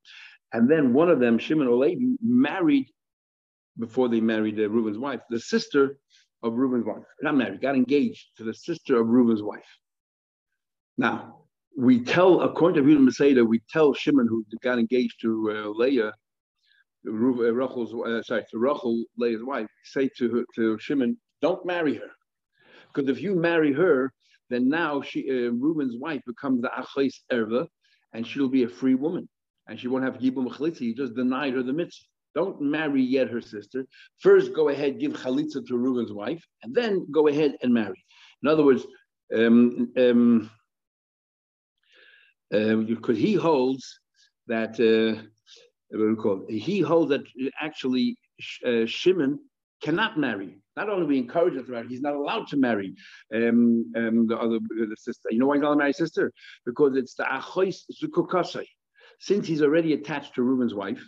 And 0.53 0.71
then 0.71 0.93
one 0.93 1.11
of 1.11 1.21
them, 1.21 1.39
Shimon 1.39 1.67
or 1.67 1.77
Levi, 1.77 2.17
married, 2.23 2.87
before 3.79 4.09
they 4.09 4.21
married 4.21 4.61
uh, 4.61 4.69
Reuben's 4.69 4.99
wife, 4.99 5.21
the 5.31 5.41
sister 5.41 5.99
of 6.43 6.55
Reuben's 6.55 6.85
wife. 6.85 7.03
Not 7.23 7.37
married, 7.37 7.61
got 7.61 7.75
engaged 7.75 8.37
to 8.37 8.45
the 8.45 8.55
sister 8.55 9.01
of 9.01 9.09
Reuben's 9.09 9.43
wife. 9.43 9.67
Now, 10.97 11.44
we 11.77 12.01
tell, 12.01 12.43
according 12.43 12.77
to 12.77 12.83
Reuben 12.83 13.05
Masada, 13.05 13.45
we 13.45 13.61
tell 13.71 13.95
Shimon, 13.95 14.27
who 14.29 14.45
got 14.63 14.79
engaged 14.79 15.21
to 15.23 15.51
uh, 15.51 15.69
Leah, 15.71 16.13
uh, 17.07 17.11
Rachel's, 17.13 17.93
uh, 17.95 18.23
sorry, 18.23 18.45
to 18.51 18.59
Rachel, 18.59 19.05
Leah's 19.17 19.43
wife, 19.43 19.67
say 19.85 20.09
to, 20.19 20.29
her, 20.31 20.45
to 20.55 20.79
Shimon, 20.79 21.17
don't 21.43 21.65
marry 21.67 21.97
her. 21.97 22.11
Because 22.93 23.11
if 23.11 23.21
you 23.21 23.35
marry 23.35 23.73
her, 23.73 24.13
then 24.51 24.69
now 24.69 25.03
she, 25.03 25.29
uh, 25.29 25.51
Reuben's 25.51 25.97
wife 25.97 26.23
becomes 26.27 26.63
the 26.63 26.71
Achais 26.71 27.15
Erva, 27.33 27.67
and 28.13 28.27
she'll 28.27 28.49
be 28.49 28.63
a 28.63 28.69
free 28.69 28.95
woman. 28.95 29.29
And 29.67 29.81
she 29.81 29.89
won't 29.89 30.05
have 30.05 30.19
Yibum 30.19 30.49
Chalitza. 30.49 30.83
You 30.83 30.95
just 30.95 31.15
denied 31.15 31.55
her 31.55 31.63
the 31.63 31.73
mitzvah. 31.73 32.05
Don't 32.35 32.61
marry 32.61 33.03
yet 33.03 33.31
her 33.31 33.41
sister. 33.41 33.87
First, 34.19 34.55
go 34.55 34.69
ahead, 34.69 35.01
give 35.01 35.13
Chalitza 35.13 35.67
to 35.67 35.77
Reuben's 35.77 36.13
wife, 36.13 36.43
and 36.63 36.75
then 36.75 37.07
go 37.11 37.29
ahead 37.29 37.57
and 37.63 37.73
marry. 37.73 38.05
In 38.43 38.49
other 38.49 38.65
words, 38.65 38.85
um, 39.35 39.93
um, 39.97 40.51
because 42.87 43.17
uh, 43.17 43.21
he 43.21 43.35
holds 43.35 44.01
that, 44.47 44.79
uh, 44.81 45.21
he 46.49 46.81
holds 46.81 47.11
that 47.11 47.23
actually 47.61 48.17
uh, 48.67 48.87
Shimon 48.87 49.39
cannot 49.83 50.19
marry. 50.19 50.59
Not 50.77 50.89
only 50.89 51.07
we 51.07 51.19
encourage 51.19 51.55
him 51.55 51.65
to 51.65 51.71
marry, 51.71 51.89
he's 51.89 52.01
not 52.01 52.15
allowed 52.15 52.49
to 52.49 52.57
marry 52.57 52.95
um, 53.35 53.93
um, 53.97 54.27
the 54.27 54.37
other 54.37 54.59
the 54.59 54.97
sister. 54.99 55.29
You 55.31 55.39
know 55.39 55.47
why 55.47 55.57
he's 55.57 55.63
not 55.63 55.79
marry 55.79 55.93
sister? 55.93 56.33
Because 56.67 56.97
it's 56.97 57.15
the 57.15 57.25
achois 57.25 57.83
zukukasai. 58.03 58.67
Since 59.21 59.47
he's 59.47 59.63
already 59.63 59.93
attached 59.93 60.35
to 60.35 60.43
Reuben's 60.43 60.75
wife, 60.75 61.03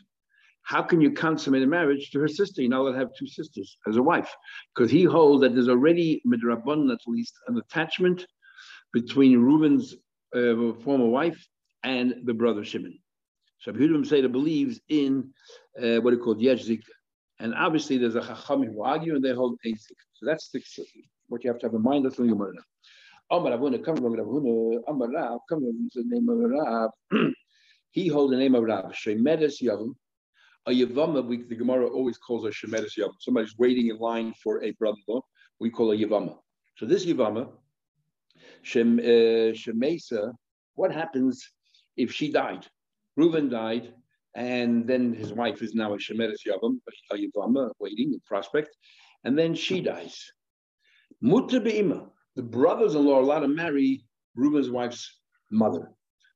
how 0.62 0.82
can 0.82 1.00
you 1.00 1.12
consummate 1.12 1.62
a 1.62 1.66
marriage 1.66 2.11
to 2.11 2.20
her 2.20 2.28
sister? 2.28 2.62
Not 2.62 2.80
allowed 2.80 2.96
have 2.96 3.11
two 3.18 3.26
sisters 3.26 3.76
as 3.88 3.96
a 3.96 4.02
wife. 4.02 4.32
Because 4.74 4.90
he 4.90 5.04
holds 5.04 5.42
that 5.42 5.54
there's 5.54 5.68
already, 5.68 6.22
midrabban 6.26 6.92
at 6.92 7.00
least, 7.06 7.35
an 7.48 7.56
attachment 7.59 8.26
between 8.92 9.38
Reuben's 9.38 9.96
uh, 10.34 10.72
former 10.82 11.06
wife 11.06 11.46
and 11.82 12.22
the 12.24 12.34
brother 12.34 12.64
Shimon. 12.64 12.98
So 13.60 13.72
Yehudim 13.72 14.06
Seder 14.06 14.28
believes 14.28 14.80
in 14.88 15.32
uh, 15.80 15.96
what 15.96 16.12
he 16.12 16.18
called 16.18 16.40
Yeshzik 16.40 16.82
and 17.38 17.54
obviously, 17.54 17.98
there's 17.98 18.14
a 18.14 18.20
Chachamim 18.20 18.72
who 18.72 18.82
argue 18.82 19.14
and 19.14 19.24
they 19.24 19.34
hold 19.34 19.58
Eizik. 19.66 19.98
So 20.14 20.26
that's 20.26 20.48
the, 20.50 20.62
what 21.28 21.44
you 21.44 21.50
have 21.50 21.58
to 21.60 21.66
have 21.66 21.74
in 21.74 21.82
mind. 21.82 22.06
That's 22.06 22.16
the 22.16 22.26
Gemara 22.26 22.54
now. 22.54 23.36
Amar 23.36 23.52
Avuna, 23.58 23.84
come 23.84 23.96
from 23.96 24.14
Ravuna, 24.14 24.80
Amar 24.88 25.10
Rav, 25.10 25.40
come 25.48 25.60
from 25.60 25.88
the 25.94 26.04
name 26.06 26.28
of 26.28 26.38
Rav. 26.38 26.90
he 27.90 28.08
holds 28.08 28.30
the 28.30 28.38
name 28.38 28.54
of 28.54 28.62
Rav, 28.62 28.92
Shemedes 28.92 29.60
Yavim. 29.62 29.94
A 30.66 30.70
Yavama, 30.70 31.26
we, 31.26 31.42
the 31.42 31.56
Gemara 31.56 31.86
always 31.88 32.16
calls 32.18 32.44
a 32.44 32.48
Shemedes 32.48 32.96
Yavim. 32.98 33.14
Somebody's 33.20 33.56
waiting 33.58 33.88
in 33.88 33.98
line 33.98 34.32
for 34.42 34.62
a 34.62 34.70
brother-in-law. 34.72 35.20
We 35.58 35.70
call 35.70 35.92
a 35.92 35.96
Yavama. 35.96 36.36
So 36.76 36.86
this 36.86 37.04
Yavama, 37.04 37.48
Shem, 38.66 38.98
uh, 38.98 39.55
Shemesa, 39.61 40.33
what 40.74 40.92
happens 40.92 41.48
if 41.96 42.12
she 42.12 42.33
died? 42.33 42.66
Reuven 43.18 43.48
died, 43.48 43.94
and 44.35 44.87
then 44.87 45.14
his 45.14 45.33
wife 45.33 45.62
is 45.62 45.74
now 45.74 45.94
a 45.94 45.98
Shemeres 45.98 46.42
Yavam, 46.46 46.79
waiting 47.79 48.12
in 48.12 48.20
prospect, 48.26 48.70
and 49.24 49.38
then 49.38 49.55
she 49.55 49.81
dies. 49.81 50.33
Mutta 51.20 51.61
be'ima, 51.61 52.11
the 52.35 52.42
brothers-in-law 52.42 53.18
are 53.18 53.22
allowed 53.22 53.40
to 53.40 53.48
marry 53.48 54.05
Reuben's 54.35 54.68
wife's 54.68 55.20
mother. 55.50 55.92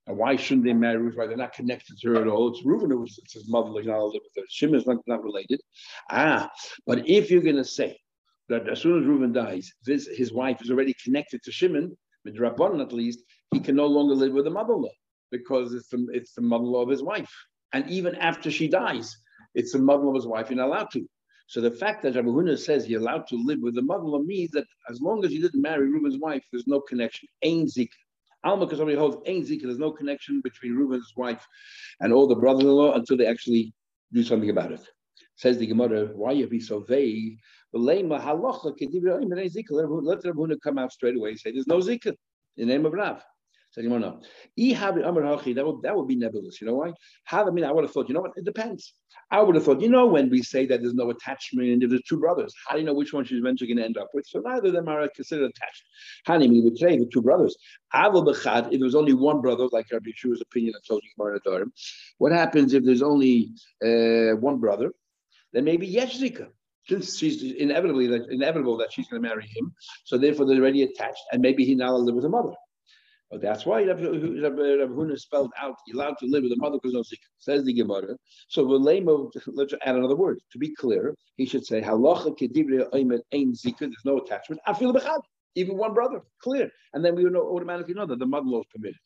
And 0.07 0.16
why 0.16 0.37
shouldn't 0.37 0.64
they 0.64 0.73
marry 0.73 0.99
Reuben's 0.99 1.16
wife? 1.16 1.29
They're 1.29 1.37
not 1.37 1.53
connected 1.53 1.99
to 1.99 2.09
her 2.11 2.23
at 2.23 2.29
all. 2.29 2.49
It's 2.49 2.64
Reuben 2.64 2.90
who 2.90 3.03
it's 3.03 3.35
his 3.35 3.49
mother, 3.49 3.71
like 3.71 3.87
not 3.87 4.14
is 4.14 4.87
not, 4.87 4.99
not 5.09 5.23
related. 5.25 5.61
Ah, 6.11 6.49
but 6.87 7.09
if 7.09 7.31
you're 7.31 7.43
going 7.43 7.57
to 7.57 7.64
say 7.64 7.99
that 8.49 8.69
as 8.69 8.81
soon 8.81 9.01
as 9.01 9.07
Reuben 9.07 9.33
dies, 9.33 9.73
this, 9.85 10.07
his 10.07 10.33
wife 10.33 10.62
is 10.62 10.71
already 10.71 10.95
connected 11.05 11.43
to 11.43 11.53
Shimon, 11.53 11.97
Midrabban 12.26 12.80
at 12.80 12.92
least, 12.92 13.20
he 13.52 13.61
can 13.61 13.76
no 13.76 13.87
longer 13.87 14.14
live 14.14 14.33
with 14.33 14.44
the 14.44 14.50
mother-in-law 14.50 14.92
because 15.30 15.72
it's 15.72 15.88
the, 15.88 16.06
it's 16.12 16.35
the 16.35 16.42
mother-in-law 16.42 16.83
of 16.83 16.88
his 16.88 17.02
wife. 17.02 17.33
And 17.72 17.88
even 17.88 18.14
after 18.16 18.50
she 18.50 18.68
dies, 18.68 19.16
it's 19.54 19.72
the 19.72 19.78
mother-in-law 19.78 20.11
of 20.11 20.16
his 20.16 20.26
wife, 20.26 20.50
you're 20.50 20.56
not 20.56 20.68
allowed 20.68 20.90
to. 20.92 21.06
So 21.46 21.61
the 21.61 21.70
fact 21.70 22.02
that 22.02 22.14
Rabbi 22.14 22.28
Huna 22.28 22.59
says 22.59 22.88
you're 22.88 23.00
allowed 23.00 23.26
to 23.28 23.37
live 23.37 23.59
with 23.61 23.74
the 23.74 23.83
mother-in-law 23.83 24.22
means 24.22 24.50
that 24.52 24.66
as 24.88 25.00
long 25.00 25.24
as 25.24 25.33
you 25.33 25.40
didn't 25.40 25.61
marry 25.61 25.88
Reuben's 25.88 26.18
wife, 26.18 26.44
there's 26.52 26.68
no 26.68 26.80
connection. 26.80 27.28
Ain 27.42 27.68
Zik. 27.68 27.90
Alma 28.44 28.66
holds 28.66 29.16
Ain 29.26 29.44
Zik, 29.44 29.61
there's 29.62 29.78
no 29.78 29.90
connection 29.90 30.40
between 30.42 30.74
Reuben's 30.74 31.12
wife 31.16 31.46
and 32.00 32.12
all 32.12 32.26
the 32.26 32.37
brothers-in-law 32.37 32.94
until 32.94 33.16
they 33.16 33.26
actually 33.26 33.74
do 34.12 34.22
something 34.22 34.50
about 34.50 34.72
it. 34.72 34.87
Says 35.40 35.57
the 35.57 35.66
Gemara, 35.66 36.11
why 36.14 36.33
you 36.33 36.46
be 36.46 36.61
so 36.61 36.81
vague? 36.81 37.38
Let 37.72 38.05
Rabbi 38.11 38.29
come 40.62 40.76
out 40.76 40.92
straight 40.92 41.16
away 41.16 41.31
and 41.31 41.40
say 41.40 41.50
there's 41.50 41.66
no 41.66 41.79
Zika 41.79 42.09
in 42.59 42.68
the 42.68 42.74
name 42.74 42.85
of 42.85 42.92
Rav. 42.92 43.22
Says 43.70 43.85
Gemara, 43.85 44.00
no. 44.00 44.20
That 44.59 45.64
would, 45.66 45.81
that 45.81 45.96
would 45.96 46.09
be 46.09 46.16
nebulous. 46.16 46.61
You 46.61 46.66
know 46.66 46.74
why? 46.74 46.92
How, 47.24 47.48
I 47.48 47.50
mean, 47.53 47.64
I 47.64 47.72
would 47.72 47.85
have 47.85 47.90
thought, 47.90 48.07
you 48.11 48.14
know 48.14 48.20
what? 48.20 48.33
It 48.37 48.44
depends. 48.44 48.92
I 49.31 49.40
would 49.40 49.55
have 49.55 49.64
thought, 49.64 49.81
you 49.81 49.88
know, 49.88 50.07
when 50.09 50.29
we 50.29 50.42
say 50.42 50.66
that 50.66 50.83
there's 50.83 50.92
no 50.92 51.09
attachment 51.09 51.68
and 51.68 51.90
there's 51.90 52.03
two 52.07 52.20
brothers, 52.20 52.55
how 52.66 52.74
do 52.74 52.81
you 52.83 52.87
know 52.87 52.92
which 52.92 53.14
one 53.14 53.24
she's 53.24 53.38
eventually 53.38 53.68
going 53.68 53.79
to 53.79 53.85
end 53.87 53.96
up 53.96 54.09
with? 54.12 54.26
So 54.26 54.40
neither 54.40 54.66
of 54.68 54.74
them 54.74 54.88
are 54.88 55.09
considered 55.09 55.53
attached. 55.57 55.85
Honey, 56.26 56.50
we 56.50 56.61
would 56.61 56.76
say 56.76 56.98
the 56.98 57.07
two 57.07 57.22
brothers. 57.22 57.57
If 57.94 58.70
there 58.70 58.79
was 58.81 58.94
only 58.94 59.14
one 59.14 59.40
brother, 59.40 59.68
like 59.72 59.87
Rabbi 59.90 60.11
Shu's 60.14 60.42
opinion 60.42 60.74
of 60.76 60.87
told 60.87 61.03
you 61.03 61.70
what 62.18 62.33
happens 62.33 62.74
if 62.74 62.85
there's 62.85 63.00
only 63.00 63.55
uh, 63.83 64.37
one 64.37 64.59
brother? 64.59 64.92
Then 65.53 65.65
maybe 65.65 65.93
Yeshzika 65.93 66.49
since 66.89 67.19
she's 67.19 67.43
inevitably 67.53 68.07
inevitable 68.31 68.77
that 68.79 68.93
she's 68.93 69.07
going 69.09 69.23
to 69.23 69.29
marry 69.29 69.47
him, 69.47 69.73
so 70.05 70.19
therefore 70.19 70.47
they're 70.47 70.57
already 70.57 70.83
attached, 70.83 71.23
and 71.33 71.41
maybe 71.41 71.65
he 71.65 71.75
now 71.75 71.95
live 71.95 72.15
with 72.15 72.25
a 72.25 72.29
mother. 72.29 72.55
But 73.31 73.41
that's 73.41 73.65
why 73.65 73.85
Rabbi 73.85 74.03
Huna 74.03 75.17
spelled 75.17 75.53
out 75.57 75.77
allowed 75.95 76.19
to 76.19 76.27
live 76.27 76.43
with 76.43 76.51
a 76.53 76.57
mother 76.57 76.79
because 76.83 76.95
no 76.95 77.03
zikr. 77.03 77.29
Says 77.39 77.65
the 77.65 77.73
Gemara. 77.73 78.17
So 78.49 78.67
Velemo, 78.67 79.31
let's 79.47 79.73
add 79.85 79.95
another 79.95 80.17
word. 80.17 80.41
To 80.51 80.59
be 80.59 80.75
clear, 80.75 81.15
he 81.37 81.47
should 81.47 81.65
say 81.65 81.81
halacha 81.81 82.37
kedivre 82.37 82.91
oimet 82.91 83.21
ein 83.33 83.53
zikr. 83.53 83.79
There's 83.79 84.05
no 84.05 84.19
attachment. 84.19 84.61
Feel 84.77 84.93
bechad. 84.93 85.21
Even 85.55 85.77
one 85.77 85.95
brother, 85.95 86.23
clear, 86.43 86.71
and 86.93 87.05
then 87.05 87.15
we 87.15 87.25
would 87.25 87.33
know, 87.33 87.43
automatically 87.43 87.95
know 87.95 88.07
that 88.07 88.19
the 88.19 88.27
mother-in-law 88.27 88.61
is 88.61 88.67
permitted. 88.73 88.99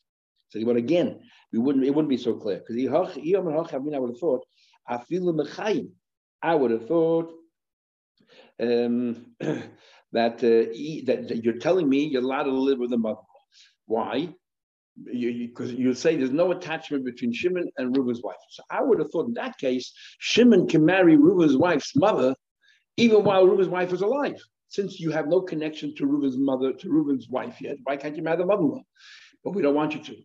So, 0.49 0.63
but 0.63 0.75
again, 0.75 1.19
we 1.51 1.59
wouldn't. 1.59 1.85
It 1.85 1.89
wouldn't 1.93 2.09
be 2.09 2.17
so 2.17 2.33
clear 2.33 2.57
because 2.65 2.75
I 2.77 2.97
would 2.97 4.09
have 4.09 4.19
thought 4.19 4.45
I 4.87 4.97
feel 4.99 5.29
I 6.45 6.53
would 6.53 6.69
have 6.69 6.87
thought 6.87 7.33
um, 8.61 9.25
that, 9.39 10.35
uh, 10.43 11.07
that, 11.07 11.27
that 11.27 11.43
you're 11.43 11.57
telling 11.57 11.89
me 11.89 12.05
you're 12.05 12.21
allowed 12.21 12.43
to 12.43 12.51
live 12.51 12.77
with 12.77 12.93
a 12.93 12.99
mother. 12.99 13.21
Why? 13.87 14.29
Because 15.03 15.71
you, 15.73 15.87
you, 15.87 15.93
say 15.95 16.15
there's 16.15 16.29
no 16.29 16.51
attachment 16.51 17.03
between 17.03 17.33
Shimon 17.33 17.71
and 17.77 17.97
Reuben's 17.97 18.21
wife. 18.21 18.35
So 18.51 18.61
I 18.69 18.83
would 18.83 18.99
have 18.99 19.09
thought 19.11 19.27
in 19.27 19.33
that 19.33 19.57
case, 19.57 19.91
Shimon 20.19 20.67
can 20.67 20.85
marry 20.85 21.17
Reuben's 21.17 21.57
wife's 21.57 21.95
mother 21.95 22.35
even 22.95 23.23
while 23.23 23.47
Reuben's 23.47 23.69
wife 23.69 23.91
is 23.91 24.01
alive. 24.01 24.39
Since 24.67 24.99
you 24.99 25.09
have 25.09 25.27
no 25.27 25.41
connection 25.41 25.95
to 25.95 26.05
Reuben's 26.05 26.37
mother, 26.37 26.73
to 26.73 26.89
Reuben's 26.91 27.27
wife 27.27 27.59
yet, 27.59 27.77
why 27.85 27.97
can't 27.97 28.15
you 28.15 28.21
marry 28.21 28.37
the 28.37 28.45
mother-in-law? 28.45 28.83
But 29.43 29.55
we 29.55 29.63
don't 29.63 29.75
want 29.75 29.95
you 29.95 30.03
to. 30.03 30.15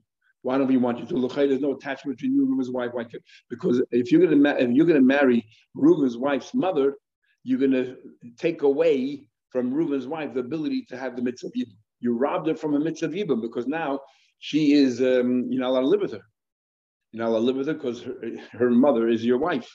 Why 0.43 0.57
don't 0.57 0.69
we 0.69 0.79
want 0.79 0.99
you 0.99 1.07
to? 1.07 1.15
Look, 1.15 1.35
there's 1.35 1.61
no 1.61 1.75
attachment 1.75 2.17
between 2.17 2.35
you 2.35 2.43
and 2.43 2.51
Reuben's 2.51 2.71
wife. 2.71 2.91
Why? 2.93 3.05
Because 3.51 3.83
if 3.91 4.11
you're 4.11 4.27
gonna 4.27 4.57
if 4.57 4.71
you're 4.71 4.87
gonna 4.87 5.01
marry 5.01 5.47
Reuben's 5.75 6.17
wife's 6.17 6.55
mother, 6.55 6.95
you're 7.45 7.59
going 7.59 7.73
to 7.73 7.97
take 8.39 8.63
away 8.63 9.27
from 9.51 9.73
Reuben's 9.73 10.07
wife 10.07 10.35
the 10.35 10.41
ability 10.41 10.85
to 10.89 10.97
have 10.97 11.17
the 11.17 11.23
mitzvah 11.23 11.49
yibum. 11.57 11.77
You 12.01 12.17
robbed 12.17 12.49
her 12.49 12.55
from 12.55 12.75
a 12.75 12.81
mitzvah 12.81 13.09
yibum 13.09 13.41
because 13.41 13.67
now 13.67 14.01
she 14.39 14.73
is, 14.73 15.01
um, 15.01 15.47
you're 15.51 15.61
not 15.61 15.71
allowed 15.71 15.81
to 15.83 15.87
live 15.89 16.01
with 16.01 16.13
her. 16.13 16.23
You're 17.13 17.25
not 17.25 17.31
allowed 17.31 17.41
to 17.41 17.45
live 17.47 17.57
with 17.57 17.67
her 17.69 17.75
because 17.75 18.03
her, 18.03 18.15
her 18.53 18.71
mother 18.71 19.09
is 19.09 19.25
your 19.25 19.39
wife. 19.39 19.69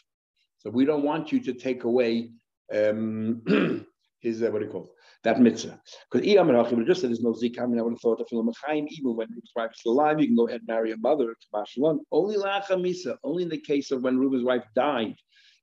So 0.59 0.69
we 0.69 0.85
don't 0.85 1.03
want 1.03 1.31
you 1.31 1.39
to 1.41 1.53
take 1.53 1.83
away 1.83 2.31
um, 2.73 3.41
his, 4.25 4.43
uh, 4.43 4.51
what 4.51 4.59
do 4.59 4.65
you 4.65 4.71
call 4.71 4.83
it? 4.83 4.89
That 5.23 5.39
mitzvah. 5.39 5.79
Because 6.11 6.27
would 6.27 6.87
just 6.87 7.01
said 7.01 7.09
there's 7.09 7.21
no 7.21 7.33
zikah. 7.33 7.61
I 7.61 7.65
mean, 7.65 7.79
I 7.79 7.81
would 7.81 7.93
have 7.93 8.01
thought 8.01 8.21
of 8.21 8.27
Machaim, 8.29 8.87
even 8.89 9.15
when 9.15 9.27
Reuben's 9.29 9.51
wife 9.55 9.71
is 9.71 9.79
still 9.79 9.93
alive, 9.93 10.19
you 10.19 10.27
can 10.27 10.35
go 10.35 10.47
ahead 10.47 10.61
and 10.61 10.67
marry 10.67 10.91
a 10.91 10.97
mother 10.97 11.33
to 11.33 11.47
Bashalon. 11.53 11.99
Only 12.11 12.35
lacha 12.35 13.17
only 13.23 13.43
in 13.43 13.49
the 13.49 13.59
case 13.59 13.91
of 13.91 14.03
when 14.03 14.17
Reuben's 14.17 14.43
wife 14.43 14.63
died. 14.75 15.15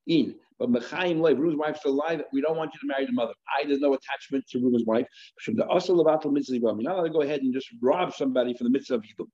In 0.07 0.35
but 0.59 0.71
Mechaim 0.71 1.21
Lev, 1.21 1.39
Reuben's 1.39 1.59
wife's 1.59 1.81
still 1.81 1.93
alive, 1.93 2.23
we 2.33 2.41
don't 2.41 2.57
want 2.57 2.73
you 2.73 2.81
to 2.81 2.87
marry 2.87 3.05
the 3.05 3.13
mother. 3.13 3.33
I, 3.49 3.67
there's 3.67 3.81
no 3.81 3.95
attachment 3.95 4.47
to 4.49 4.59
Reuben's 4.61 4.85
wife. 4.85 5.07
You're 5.47 5.57
not 5.57 5.69
allowed 5.69 7.03
to 7.03 7.11
go 7.11 7.23
ahead 7.23 7.41
and 7.41 7.53
just 7.53 7.69
rob 7.81 8.15
somebody 8.15 8.55
for 8.55 8.63
the 8.63 8.71
mitzvah 8.71 8.95
of 8.95 9.03
Yibam. 9.03 9.27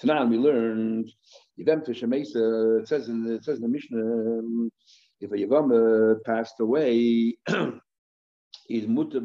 Tonight 0.00 0.24
we 0.24 0.38
learned, 0.38 1.08
it 1.56 2.88
says 2.88 3.08
in 3.08 3.24
the, 3.24 3.34
it 3.34 3.44
says 3.44 3.58
in 3.58 3.62
the 3.62 3.68
Mishnah, 3.68 4.68
if 5.20 5.30
a 5.30 5.34
Yavam 5.34 6.16
passed 6.24 6.60
away, 6.60 7.36
is 8.68 8.86
mutter 8.86 9.20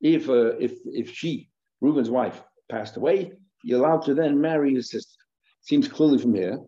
if 0.00 0.28
uh, 0.28 0.56
if 0.58 0.72
if 0.86 1.14
she, 1.14 1.50
Reuben's 1.82 2.10
wife, 2.10 2.42
passed 2.70 2.96
away, 2.96 3.32
you're 3.62 3.84
allowed 3.84 4.02
to 4.06 4.14
then 4.14 4.40
marry 4.40 4.74
his 4.74 4.90
sister. 4.90 5.18
Seems 5.62 5.88
clearly 5.88 6.18
from 6.18 6.34
here 6.34 6.58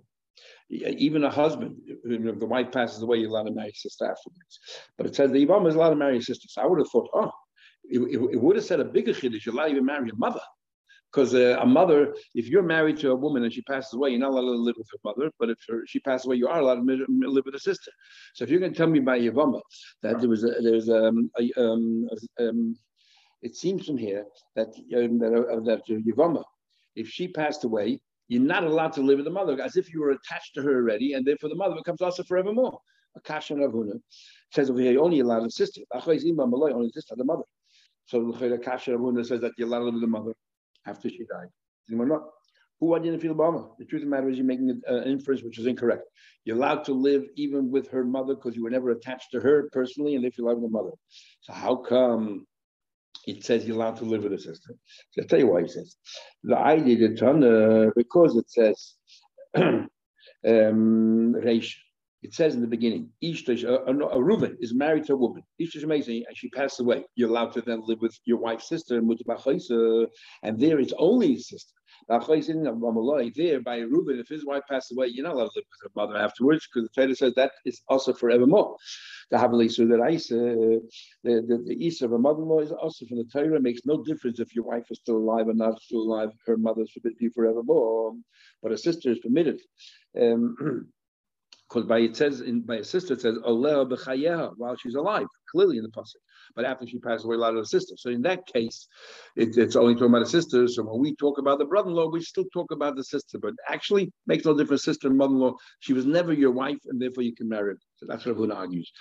even 0.72 1.24
a 1.24 1.30
husband, 1.30 1.76
if 1.86 2.38
the 2.38 2.46
wife 2.46 2.72
passes 2.72 3.02
away, 3.02 3.18
you're 3.18 3.28
allowed 3.28 3.44
to 3.44 3.52
marry 3.52 3.70
a 3.70 3.74
sister 3.74 4.04
afterwards. 4.04 4.58
But 4.96 5.06
it 5.06 5.14
says 5.14 5.30
the 5.30 5.44
Yivam 5.44 5.68
is 5.68 5.74
allowed 5.74 5.90
to 5.90 5.96
marry 5.96 6.18
a 6.18 6.22
sister. 6.22 6.48
So 6.48 6.62
I 6.62 6.66
would 6.66 6.78
have 6.78 6.88
thought, 6.88 7.10
oh, 7.12 7.30
it, 7.84 7.98
it, 7.98 8.20
it 8.32 8.40
would 8.40 8.56
have 8.56 8.64
said 8.64 8.80
a 8.80 8.84
bigger 8.84 9.12
chiddush, 9.12 9.44
you're 9.44 9.54
allowed 9.54 9.66
to 9.66 9.72
even 9.72 9.84
marry 9.84 10.08
a 10.08 10.16
mother. 10.16 10.40
Because 11.12 11.34
uh, 11.34 11.58
a 11.60 11.66
mother, 11.66 12.14
if 12.34 12.48
you're 12.48 12.62
married 12.62 12.96
to 12.98 13.10
a 13.10 13.14
woman 13.14 13.44
and 13.44 13.52
she 13.52 13.60
passes 13.62 13.92
away, 13.92 14.10
you're 14.10 14.18
not 14.18 14.30
allowed 14.30 14.52
to 14.52 14.56
live 14.56 14.76
with 14.78 14.88
her 14.92 14.98
mother. 15.04 15.30
But 15.38 15.50
if 15.50 15.58
her, 15.68 15.82
she 15.86 16.00
passes 16.00 16.26
away, 16.26 16.36
you 16.36 16.48
are 16.48 16.60
allowed 16.60 16.86
to 16.86 17.06
live 17.08 17.44
with 17.44 17.54
a 17.54 17.60
sister. 17.60 17.90
So 18.34 18.44
if 18.44 18.50
you're 18.50 18.60
going 18.60 18.72
to 18.72 18.78
tell 18.78 18.86
me 18.86 19.00
by 19.00 19.20
Yavama 19.20 19.60
that 20.02 20.20
there 20.20 20.30
was 20.30 20.44
a, 20.44 20.54
there 20.62 20.72
was 20.72 20.88
um, 20.88 21.30
a, 21.38 21.60
um, 21.60 22.08
a, 22.38 22.48
um, 22.48 22.76
it 23.42 23.54
seems 23.56 23.86
from 23.86 23.98
here 23.98 24.24
that 24.56 24.68
um, 24.96 25.18
that, 25.18 25.34
uh, 25.34 25.60
that 25.60 25.82
Yavama, 25.86 26.42
if 26.96 27.08
she 27.08 27.28
passed 27.28 27.64
away, 27.64 28.00
you're 28.28 28.40
not 28.40 28.64
allowed 28.64 28.94
to 28.94 29.02
live 29.02 29.18
with 29.18 29.26
the 29.26 29.30
mother 29.30 29.60
as 29.60 29.76
if 29.76 29.92
you 29.92 30.00
were 30.00 30.12
attached 30.12 30.54
to 30.54 30.62
her 30.62 30.76
already, 30.76 31.12
and 31.12 31.26
therefore 31.26 31.50
the 31.50 31.56
mother 31.56 31.74
becomes 31.74 32.00
also 32.00 32.22
forevermore. 32.22 32.78
Akasha 33.16 33.52
Ravuna 33.52 34.00
says 34.50 34.70
over 34.70 34.80
here, 34.80 34.98
only 34.98 35.20
allowed 35.20 35.44
a 35.44 35.50
sister. 35.50 35.82
Only 35.92 36.90
sister, 36.90 37.14
the 37.14 37.24
mother. 37.24 37.42
So 38.06 38.32
Akasha 38.32 38.92
Ravuna 38.92 39.26
says 39.26 39.42
that 39.42 39.52
you're 39.58 39.68
allowed 39.68 39.80
to 39.80 39.84
live 39.84 39.94
with 39.94 40.02
the 40.02 40.08
mother 40.08 40.32
after 40.86 41.08
she 41.08 41.24
died. 41.30 41.48
not. 41.88 42.22
Who 42.80 42.98
didn't 42.98 43.20
feel 43.20 43.34
Obama? 43.34 43.68
The 43.78 43.84
truth 43.84 44.02
of 44.02 44.06
the 44.08 44.10
matter 44.10 44.28
is 44.28 44.36
you're 44.36 44.44
making 44.44 44.82
an 44.86 45.04
inference 45.04 45.42
which 45.42 45.58
is 45.58 45.66
incorrect. 45.66 46.02
You're 46.44 46.56
allowed 46.56 46.84
to 46.84 46.92
live 46.92 47.24
even 47.36 47.70
with 47.70 47.88
her 47.90 48.04
mother 48.04 48.34
because 48.34 48.56
you 48.56 48.64
were 48.64 48.70
never 48.70 48.90
attached 48.90 49.30
to 49.32 49.40
her 49.40 49.68
personally, 49.70 50.16
and 50.16 50.24
if 50.24 50.36
you 50.36 50.44
love 50.44 50.60
the 50.60 50.68
mother. 50.68 50.90
So 51.42 51.52
how 51.52 51.76
come 51.76 52.44
it 53.26 53.44
says 53.44 53.66
you're 53.66 53.76
allowed 53.76 53.96
to 53.98 54.04
live 54.04 54.24
with 54.24 54.32
a 54.32 54.38
sister. 54.38 54.74
So 55.12 55.22
I'll 55.22 55.28
tell 55.28 55.38
you 55.38 55.46
why 55.46 55.62
he 55.62 55.68
says. 55.68 55.96
The 56.42 56.58
idea 56.58 56.96
uh, 57.44 57.90
because 57.94 58.36
it 58.36 58.50
says 58.50 58.94
um, 59.56 61.34
it 62.22 62.34
says 62.34 62.54
in 62.54 62.60
the 62.60 62.66
beginning, 62.66 63.10
Ishtash, 63.22 63.64
a, 63.64 63.74
a, 63.84 63.92
a 63.92 64.18
Reuven 64.18 64.56
is 64.60 64.74
married 64.74 65.04
to 65.06 65.14
a 65.14 65.16
woman. 65.16 65.42
Ishtash 65.60 65.82
amazing, 65.82 66.24
and 66.26 66.36
she 66.36 66.48
passed 66.50 66.80
away. 66.80 67.04
You're 67.14 67.30
allowed 67.30 67.52
to 67.54 67.62
then 67.62 67.82
live 67.84 68.00
with 68.00 68.18
your 68.24 68.38
wife's 68.38 68.68
sister, 68.68 68.98
and 68.98 70.60
there 70.60 70.78
it's 70.80 70.92
only 70.98 71.34
his 71.34 71.48
sister. 71.48 71.74
There 72.08 73.60
by 73.60 73.78
Reuben, 73.78 74.18
if 74.18 74.28
his 74.28 74.44
wife 74.44 74.62
passed 74.68 74.92
away, 74.92 75.08
you're 75.08 75.24
not 75.24 75.34
allowed 75.34 75.50
to 75.50 75.52
live 75.56 75.64
with 75.70 75.82
her 75.82 75.90
mother 75.94 76.16
afterwards, 76.16 76.66
because 76.66 76.88
the 76.88 77.02
Torah 77.02 77.14
says 77.14 77.34
that 77.34 77.52
is 77.64 77.82
also 77.88 78.12
forevermore 78.12 78.76
the 79.30 79.38
Havali 79.38 79.70
so 79.72 79.86
that 79.86 80.00
I 80.00 80.16
the 80.16 80.80
the, 81.22 81.62
the 81.66 81.74
East 81.74 82.02
of 82.02 82.12
a 82.12 82.18
mother-in-law 82.18 82.60
is 82.60 82.72
also 82.72 83.06
from 83.06 83.18
the 83.18 83.24
Torah. 83.24 83.56
It 83.56 83.62
makes 83.62 83.80
no 83.84 84.02
difference 84.04 84.40
if 84.40 84.54
your 84.54 84.64
wife 84.64 84.84
is 84.90 84.98
still 84.98 85.16
alive 85.16 85.48
or 85.48 85.54
not 85.54 85.80
still 85.80 86.00
alive. 86.00 86.30
Her 86.46 86.56
mother 86.56 86.82
is 86.82 86.92
forbidden 86.92 87.18
to 87.18 87.24
be 87.24 87.30
forevermore, 87.30 88.14
but 88.62 88.72
a 88.72 88.78
sister 88.78 89.10
is 89.10 89.18
permitted. 89.20 89.60
Um, 90.20 90.90
because 91.72 91.86
by 91.88 91.98
it 92.00 92.16
says 92.16 92.40
in 92.40 92.60
by 92.60 92.76
a 92.76 92.84
sister 92.84 93.14
it 93.14 93.20
says 93.22 93.38
b'chayeha 93.38 94.52
while 94.56 94.76
she's 94.76 94.94
alive, 94.94 95.26
clearly 95.50 95.78
in 95.78 95.82
the 95.82 95.88
pasuk. 95.88 96.16
But 96.54 96.66
after 96.66 96.86
she 96.86 96.98
passed 96.98 97.24
away, 97.24 97.36
a 97.36 97.38
lot 97.38 97.54
of 97.54 97.62
the 97.62 97.66
sister. 97.66 97.94
So 97.96 98.10
in 98.10 98.20
that 98.22 98.46
case, 98.46 98.88
it, 99.36 99.56
it's 99.56 99.74
only 99.76 99.94
talking 99.94 100.08
about 100.08 100.22
a 100.22 100.26
sister. 100.26 100.68
So 100.68 100.82
when 100.82 101.00
we 101.00 101.14
talk 101.16 101.38
about 101.38 101.58
the 101.58 101.64
brother-in-law, 101.64 102.10
we 102.10 102.20
still 102.20 102.44
talk 102.52 102.72
about 102.72 102.96
the 102.96 103.04
sister. 103.04 103.38
But 103.38 103.54
actually, 103.68 104.12
makes 104.26 104.44
no 104.44 104.56
difference. 104.56 104.84
Sister 104.84 105.08
and 105.08 105.16
mother-in-law, 105.16 105.54
she 105.80 105.94
was 105.94 106.04
never 106.04 106.32
your 106.32 106.50
wife, 106.50 106.78
and 106.86 107.00
therefore 107.00 107.22
you 107.22 107.34
can 107.34 107.48
marry 107.48 107.72
her. 107.72 107.78
So 107.96 108.06
that's 108.06 108.26
what 108.26 108.36
Huna 108.36 108.54
argues. 108.54 108.92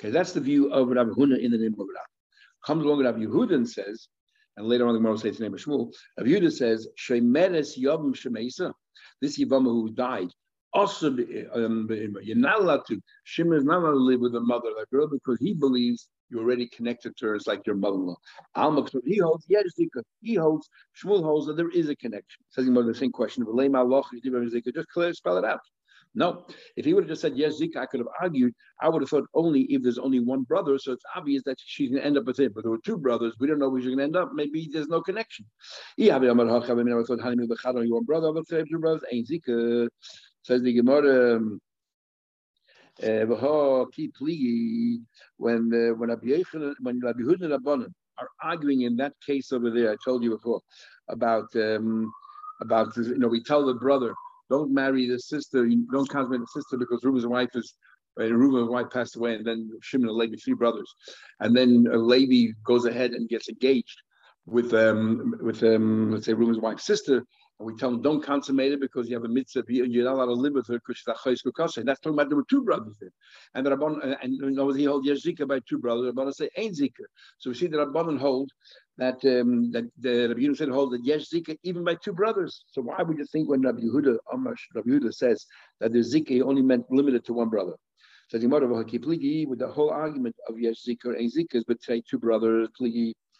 Okay, 0.00 0.10
that's 0.10 0.32
the 0.32 0.40
view 0.40 0.72
of 0.72 0.88
Rabbi 0.88 1.10
Huna 1.10 1.38
in 1.38 1.50
the 1.50 1.58
name 1.58 1.74
of 1.74 1.78
Rabbi. 1.78 2.06
Comes 2.66 2.84
along 2.84 3.04
Rabbi 3.04 3.20
Yehuda 3.20 3.54
and 3.54 3.68
says, 3.68 4.08
and 4.56 4.66
later 4.66 4.86
on 4.86 4.94
the 4.94 4.98
Gemara 4.98 5.12
will 5.12 5.18
say 5.18 5.28
it's 5.28 5.38
the 5.38 5.44
name 5.44 5.54
of 5.54 5.60
Shmuel. 5.60 5.92
Rabbi 6.18 6.48
says, 6.48 6.88
Shemeres 6.98 7.76
Yom 7.76 8.14
Shemesa, 8.14 8.72
this 9.20 9.38
Yavama 9.38 9.64
who 9.64 9.90
died, 9.90 10.28
also 10.72 11.16
um, 11.52 11.88
you're 12.22 12.36
not 12.36 12.60
allowed 12.60 12.84
to. 12.86 13.00
Shimon 13.24 13.58
is 13.58 13.64
not 13.64 13.78
allowed 13.78 13.92
to 13.92 13.96
live 13.96 14.20
with 14.20 14.34
a 14.34 14.40
mother 14.40 14.70
like 14.76 14.90
girl 14.90 15.08
because 15.08 15.38
he 15.38 15.54
believes 15.54 16.08
you're 16.30 16.42
already 16.42 16.66
connected 16.66 17.16
to 17.16 17.26
her. 17.26 17.36
It's 17.36 17.46
like 17.46 17.64
your 17.66 17.76
mother-in-law. 17.76 18.16
Alma, 18.56 18.86
he 19.04 19.18
holds, 19.18 19.44
yes, 19.48 19.64
he 20.20 20.34
holds. 20.34 20.68
Shmuel 21.00 21.22
holds 21.22 21.46
that 21.46 21.56
there 21.56 21.70
is 21.70 21.88
a 21.88 21.96
connection. 21.96 22.42
Says 22.50 22.66
the 22.66 22.94
same 22.94 23.12
question. 23.12 23.44
Just 24.74 24.88
clear, 24.88 25.12
spell 25.12 25.38
it 25.38 25.44
out. 25.44 25.60
No, 26.14 26.46
if 26.76 26.84
he 26.84 26.94
would 26.94 27.04
have 27.04 27.08
just 27.08 27.22
said 27.22 27.36
yes, 27.36 27.60
Zika, 27.60 27.78
I 27.78 27.86
could 27.86 27.98
have 27.98 28.08
argued. 28.20 28.54
I 28.80 28.88
would 28.88 29.02
have 29.02 29.10
thought 29.10 29.26
only 29.34 29.62
if 29.62 29.82
there's 29.82 29.98
only 29.98 30.20
one 30.20 30.42
brother, 30.42 30.78
so 30.78 30.92
it's 30.92 31.04
obvious 31.16 31.42
that 31.44 31.56
she's 31.58 31.90
going 31.90 32.02
to 32.02 32.06
end 32.06 32.16
up 32.16 32.24
with 32.24 32.38
him. 32.38 32.52
But 32.54 32.62
there 32.62 32.70
were 32.70 32.78
two 32.84 32.98
brothers. 32.98 33.34
We 33.40 33.48
don't 33.48 33.58
know 33.58 33.68
where 33.68 33.80
she's 33.80 33.88
going 33.88 33.98
to 33.98 34.04
end 34.04 34.16
up. 34.16 34.30
Maybe 34.32 34.68
there's 34.72 34.86
no 34.86 35.00
connection. 35.02 35.44
Says 40.42 40.62
the 40.62 40.72
Gemara. 40.74 41.36
Um, 41.36 41.60
Uh, 43.02 43.26
when 45.36 45.60
uh, 45.74 45.94
when 45.98 46.10
Rabbi 46.10 46.42
when 46.80 47.00
Rabbi 47.00 47.22
Huda 47.22 47.42
and 47.42 47.52
Rabbanan 47.52 47.92
are 48.18 48.28
arguing 48.40 48.82
in 48.82 48.96
that 48.96 49.14
case 49.26 49.52
over 49.52 49.70
there, 49.70 49.90
I 49.90 49.96
told 50.04 50.22
you 50.22 50.30
before 50.30 50.60
about 51.08 51.48
um, 51.56 52.12
about 52.60 52.96
you 52.96 53.18
know 53.18 53.26
we 53.26 53.42
tell 53.42 53.66
the 53.66 53.74
brother 53.74 54.14
don't 54.50 54.72
marry 54.72 55.08
the 55.08 55.18
sister, 55.18 55.66
You 55.66 55.86
don't 55.92 56.08
consummate 56.08 56.40
the 56.40 56.60
sister 56.60 56.76
because 56.76 57.02
Reuben's 57.02 57.26
wife 57.26 57.50
is 57.54 57.74
Right? 58.16 58.30
Reuben's 58.30 58.70
wife 58.70 58.90
passed 58.92 59.16
away, 59.16 59.34
and 59.34 59.44
then 59.44 59.70
Shimon 59.82 60.08
and 60.08 60.16
Levi, 60.16 60.36
three 60.36 60.54
brothers, 60.54 60.92
and 61.40 61.56
then 61.56 61.86
uh, 61.92 61.96
Levi 61.96 62.52
goes 62.64 62.84
ahead 62.84 63.10
and 63.10 63.28
gets 63.28 63.48
engaged 63.48 64.00
with 64.46 64.72
um 64.74 65.34
with 65.40 65.62
um 65.64 66.12
let's 66.12 66.26
say 66.26 66.32
Reuben's 66.32 66.60
wife's 66.60 66.86
sister, 66.86 67.24
and 67.58 67.66
we 67.66 67.76
tell 67.76 67.90
them, 67.90 68.02
don't 68.02 68.22
consummate 68.22 68.72
it 68.72 68.80
because 68.80 69.08
you 69.08 69.14
have 69.14 69.24
a 69.24 69.28
mitzvah, 69.28 69.62
you're 69.68 70.04
not 70.04 70.14
allowed 70.14 70.26
to 70.26 70.32
live 70.32 70.54
with 70.54 70.66
her 70.66 70.74
because 70.74 70.98
she's 70.98 71.42
a 71.46 71.52
kukasha. 71.52 71.84
That's 71.84 72.00
talking 72.00 72.18
about 72.18 72.28
there 72.28 72.36
were 72.36 72.44
two 72.50 72.64
brothers 72.64 72.96
there, 73.00 73.12
and 73.54 73.64
the 73.64 73.70
Rabban 73.70 74.02
and, 74.02 74.16
and 74.22 74.56
you 74.56 74.72
he 74.72 74.84
hold 74.84 75.06
Zika 75.06 75.46
by 75.46 75.60
two 75.68 75.78
brothers. 75.78 76.12
The 76.12 76.20
Rabban 76.20 76.34
say 76.34 76.50
ain't 76.56 76.76
Zika. 76.76 77.04
So 77.38 77.50
we 77.50 77.54
see 77.54 77.68
the 77.68 77.78
Rabban 77.78 78.18
hold 78.18 78.50
that 78.98 79.24
um, 79.24 79.70
that 79.70 79.84
the 80.00 80.28
Rabbi 80.28 80.40
Yehuda 80.40 80.56
said 80.56 80.68
hold 80.68 80.92
that 80.92 81.04
yes 81.04 81.30
Zika 81.32 81.56
even 81.62 81.84
by 81.84 81.94
two 81.94 82.12
brothers. 82.12 82.64
So 82.66 82.82
why 82.82 83.02
would 83.02 83.18
you 83.18 83.26
think 83.26 83.48
when 83.48 83.62
Rabbi 83.62 83.82
Yehuda 83.82 84.16
Amash 84.32 84.60
Rabbi 84.74 84.90
Yehuda 84.90 85.14
says 85.14 85.46
that 85.80 85.92
the 85.92 86.00
Zika 86.00 86.42
only 86.42 86.62
meant 86.62 86.90
limited 86.90 87.24
to 87.26 87.34
one 87.34 87.50
brother? 87.50 87.74
So 88.28 88.38
the 88.38 88.48
Gemara 88.48 88.66
with 88.66 89.58
the 89.58 89.68
whole 89.68 89.90
argument 89.90 90.34
of 90.48 90.58
yes 90.58 90.84
Zika 90.86 91.16
and 91.16 91.32
Zika 91.32 91.54
is 91.54 91.64
betray 91.64 92.02
two 92.08 92.18
brothers 92.18 92.68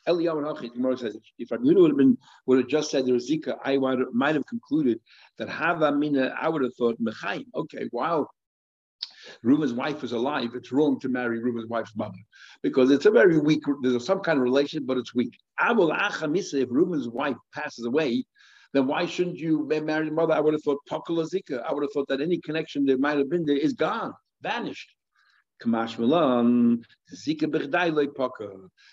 Eliyahu 0.08 0.38
and 0.38 0.46
Hachit, 0.46 0.74
Gemara 0.74 0.98
says, 0.98 1.16
if 1.38 1.50
Rabbi 1.50 1.64
would 1.64 1.90
have 1.90 1.96
been 1.96 2.18
would 2.46 2.58
have 2.58 2.68
just 2.68 2.90
said 2.90 3.06
there's 3.06 3.30
Zika, 3.30 3.56
I 3.64 3.78
might 4.12 4.34
have 4.34 4.46
concluded 4.46 5.00
that 5.38 5.48
Hava 5.48 5.92
Mina, 5.92 6.34
I 6.40 6.48
would 6.48 6.62
have 6.62 6.74
thought 6.76 7.00
Mechaim. 7.00 7.46
Okay, 7.54 7.88
while 7.90 8.30
Reuben's 9.42 9.72
wife 9.72 10.04
is 10.04 10.12
alive, 10.12 10.50
it's 10.54 10.72
wrong 10.72 11.00
to 11.00 11.08
marry 11.08 11.40
Reuben's 11.40 11.68
wife's 11.68 11.96
mother 11.96 12.18
because 12.62 12.90
it's 12.90 13.06
a 13.06 13.10
very 13.10 13.38
weak. 13.38 13.62
There's 13.80 14.04
some 14.04 14.20
kind 14.20 14.38
of 14.38 14.42
relation, 14.42 14.84
but 14.84 14.98
it's 14.98 15.14
weak. 15.14 15.38
Abul 15.58 15.90
Achamisa, 15.90 16.62
if 16.62 16.68
Reuben's 16.70 17.08
wife 17.08 17.36
passes 17.54 17.86
away, 17.86 18.24
then 18.74 18.86
why 18.86 19.06
shouldn't 19.06 19.38
you 19.38 19.66
marry 19.66 20.08
the 20.08 20.14
mother? 20.14 20.34
I 20.34 20.40
would 20.40 20.52
have 20.52 20.62
thought 20.62 20.78
Pakula 20.90 21.26
Zika. 21.26 21.62
I 21.62 21.72
would 21.72 21.84
have 21.84 21.92
thought 21.92 22.08
that 22.08 22.20
any 22.20 22.38
connection 22.40 22.84
that 22.86 23.00
might 23.00 23.16
have 23.16 23.30
been 23.30 23.46
there 23.46 23.56
is 23.56 23.72
gone, 23.72 24.12
vanished. 24.42 24.93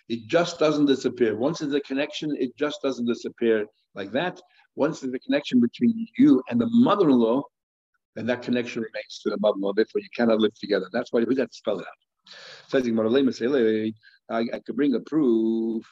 It 0.09 0.27
just 0.27 0.59
doesn't 0.59 0.85
disappear. 0.85 1.35
Once 1.37 1.59
there's 1.59 1.73
a 1.73 1.81
connection, 1.81 2.35
it 2.37 2.55
just 2.57 2.81
doesn't 2.81 3.05
disappear 3.05 3.65
like 3.95 4.11
that. 4.11 4.41
Once 4.75 4.99
there's 4.99 5.13
a 5.13 5.19
connection 5.19 5.59
between 5.59 6.07
you 6.17 6.41
and 6.49 6.59
the 6.59 6.67
mother-in-law, 6.67 7.43
then 8.15 8.25
that 8.25 8.41
connection 8.41 8.81
remains 8.81 9.19
to 9.23 9.29
the 9.29 9.37
mother-in-law. 9.39 9.73
Therefore, 9.73 10.01
you 10.01 10.09
cannot 10.15 10.39
live 10.39 10.53
together. 10.59 10.87
That's 10.91 11.11
why 11.11 11.23
we 11.23 11.35
have 11.37 11.49
to 11.49 11.55
spell 11.55 11.79
it 11.79 11.85
out. 11.85 11.99
I, 14.29 14.45
I 14.53 14.59
could 14.59 14.75
bring 14.75 14.95
a 14.95 14.99
proof. 14.99 15.85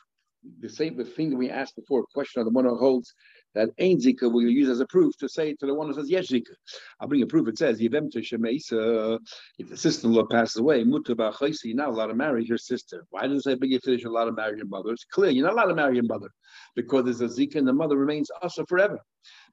The 0.62 0.70
same 0.70 1.04
thing 1.04 1.30
that 1.32 1.36
we 1.38 1.50
asked 1.50 1.76
before, 1.76 2.02
a 2.02 2.14
question 2.14 2.40
of 2.40 2.46
the 2.46 2.52
one 2.52 2.66
who 2.66 2.78
holds 2.78 3.14
that 3.56 3.70
ain't 3.78 4.02
zika 4.02 4.32
will 4.32 4.42
use 4.42 4.70
as 4.70 4.80
a 4.80 4.86
proof 4.86 5.18
to 5.18 5.28
say 5.28 5.54
to 5.56 5.66
the 5.66 5.74
one 5.74 5.88
who 5.88 5.94
says 5.94 6.10
yes 6.10 6.28
zika. 6.28 6.54
I'll 7.00 7.08
bring 7.08 7.22
a 7.22 7.28
proof. 7.28 7.48
It 7.48 7.58
says 7.58 7.80
shemeisa. 7.80 9.20
If 9.58 9.70
the 9.70 9.78
sister-in-law 9.78 10.26
passes 10.26 10.58
away, 10.58 10.84
muta 10.84 11.16
you're 11.64 11.76
not 11.76 11.90
allowed 11.90 12.08
to 12.08 12.16
marry 12.16 12.46
your 12.46 12.58
sister. 12.58 13.06
Why 13.10 13.28
does 13.28 13.40
it 13.40 13.44
say 13.44 13.56
big 13.56 13.82
finish 13.82 14.02
you're 14.02 14.12
allowed 14.12 14.26
to 14.26 14.34
marry 14.34 14.58
your 14.58 14.68
mother? 14.68 14.92
It's 14.92 15.06
clear 15.06 15.32
you're 15.32 15.46
not 15.46 15.54
allowed 15.54 15.68
to 15.68 15.76
marry 15.76 15.96
your 15.96 16.06
mother 16.06 16.30
because 16.76 17.06
there's 17.06 17.22
a 17.22 17.28
zika 17.28 17.56
and 17.56 17.68
the 17.68 17.74
mother 17.74 17.98
remains 17.98 18.30
asa 18.42 18.66
forever. 18.68 19.00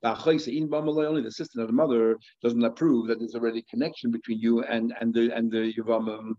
Only 0.02 1.22
the 1.22 1.32
sister 1.32 1.60
and 1.60 1.68
the 1.68 1.72
mother 1.72 2.16
doesn't 2.42 2.64
approve 2.64 3.08
that 3.08 3.18
there's 3.18 3.34
already 3.34 3.60
a 3.60 3.70
connection 3.70 4.10
between 4.10 4.40
you 4.40 4.62
and 4.62 4.94
and 5.00 5.12
the 5.12 5.34
and 5.34 5.50
the 5.50 5.72
yavam. 5.74 6.34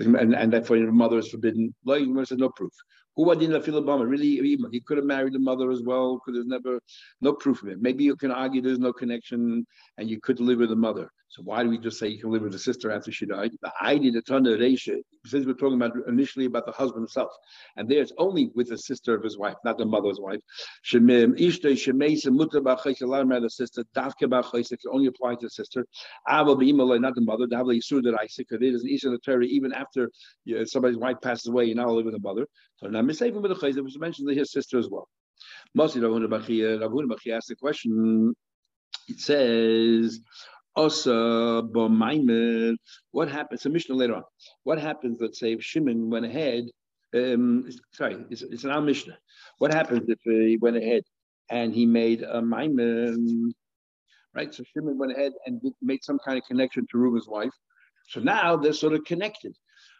And, 0.00 0.34
and 0.34 0.52
therefore 0.52 0.76
your 0.76 0.92
mother 0.92 1.18
is 1.18 1.28
forbidden. 1.28 1.74
Says 1.86 2.32
no 2.32 2.50
proof. 2.50 2.72
Who 3.18 3.34
didn't 3.34 4.08
Really, 4.08 4.56
he 4.70 4.80
could 4.80 4.96
have 4.96 5.04
married 5.04 5.32
the 5.32 5.40
mother 5.40 5.72
as 5.72 5.82
well, 5.82 6.14
because 6.14 6.34
there's 6.36 6.46
never 6.46 6.80
no 7.20 7.32
proof 7.32 7.64
of 7.64 7.68
it. 7.68 7.82
Maybe 7.82 8.04
you 8.04 8.14
can 8.14 8.30
argue 8.30 8.62
there's 8.62 8.78
no 8.78 8.92
connection 8.92 9.66
and 9.96 10.08
you 10.08 10.20
could 10.20 10.38
live 10.38 10.60
with 10.60 10.68
the 10.68 10.76
mother. 10.76 11.10
So 11.30 11.42
why 11.42 11.62
do 11.62 11.68
we 11.68 11.76
just 11.76 11.98
say 11.98 12.08
you 12.08 12.20
can 12.20 12.30
live 12.30 12.40
with 12.42 12.52
the 12.52 12.58
sister 12.58 12.90
after 12.90 13.12
she 13.12 13.26
died? 13.26 13.50
The 13.60 13.70
idea, 13.82 14.12
the 14.12 14.22
ton 14.22 14.46
of 14.46 14.60
Resha, 14.60 14.96
since 15.26 15.44
we're 15.44 15.52
talking 15.52 15.74
about 15.74 15.92
initially 16.06 16.46
about 16.46 16.64
the 16.64 16.72
husband 16.72 17.02
himself, 17.02 17.30
and 17.76 17.86
there's 17.86 18.12
only 18.16 18.50
with 18.54 18.68
the 18.68 18.78
sister 18.78 19.14
of 19.14 19.22
his 19.22 19.36
wife, 19.36 19.56
not 19.62 19.76
the 19.76 19.84
mother's 19.84 20.18
wife. 20.18 20.40
Shemim 20.90 21.38
ishte 21.38 21.72
shemeisa 21.72 22.30
muta 22.32 22.60
allowed 23.04 23.30
to 23.30 23.40
the 23.40 23.50
sister. 23.50 23.84
Dafke 23.94 24.22
b'chayis 24.22 24.72
it 24.72 24.80
only 24.90 25.08
apply 25.08 25.34
to 25.34 25.46
the 25.46 25.50
sister. 25.50 25.84
Not 26.26 26.56
the 26.56 27.20
mother. 27.20 27.46
Davle 27.46 27.74
yisur 27.74 28.02
that 28.04 28.16
I 28.18 28.26
see 28.26 28.44
because 28.48 28.62
it 28.62 28.74
is 28.74 28.84
an 28.84 28.88
issue 28.88 29.10
the 29.10 29.18
Torah. 29.18 29.44
Even 29.44 29.74
after 29.74 30.10
somebody's 30.64 30.96
wife 30.96 31.16
passes 31.20 31.48
away, 31.48 31.66
you're 31.66 31.76
not 31.76 31.90
live 31.90 32.06
with 32.06 32.14
the 32.14 32.20
mother. 32.20 32.46
So 32.78 32.88
now 32.88 33.02
misavim 33.02 33.42
with 33.42 33.50
the 33.52 33.56
chayis, 33.56 33.82
which 33.82 33.98
mentions 33.98 34.30
his 34.36 34.50
sister 34.52 34.78
as 34.78 34.88
well. 34.88 35.08
Mostly 35.74 36.00
Ravuna 36.00 36.26
Bachia, 36.26 36.78
Ravuna 36.80 37.06
Bachia 37.06 37.36
asked 37.36 37.48
the 37.48 37.56
question. 37.56 38.34
It 39.08 39.20
says. 39.20 40.20
Also, 40.76 41.62
what 43.10 43.28
happens? 43.28 43.62
So 43.62 43.68
Mishnah 43.68 43.96
later 43.96 44.14
on. 44.14 44.22
What 44.62 44.78
happens? 44.78 45.18
Let's 45.20 45.40
say 45.40 45.54
if 45.54 45.62
Shimon 45.64 46.08
went 46.08 46.24
ahead. 46.24 46.66
Um, 47.12 47.68
sorry, 47.92 48.18
it's, 48.30 48.42
it's 48.42 48.62
an 48.62 48.70
Al 48.70 48.82
Mishnah. 48.82 49.18
What 49.58 49.74
happens 49.74 50.08
if 50.08 50.20
he 50.22 50.56
went 50.56 50.76
ahead 50.76 51.02
and 51.50 51.74
he 51.74 51.84
made 51.84 52.22
a 52.22 52.40
Maimon? 52.40 53.52
Right. 54.34 54.54
So 54.54 54.62
Shimon 54.72 54.98
went 54.98 55.12
ahead 55.12 55.32
and 55.46 55.60
made 55.82 56.04
some 56.04 56.20
kind 56.24 56.38
of 56.38 56.44
connection 56.44 56.86
to 56.92 56.98
Reuben's 56.98 57.26
wife. 57.26 57.50
So 58.08 58.20
now 58.20 58.54
they're 58.54 58.72
sort 58.72 58.92
of 58.92 59.02
connected. 59.04 59.56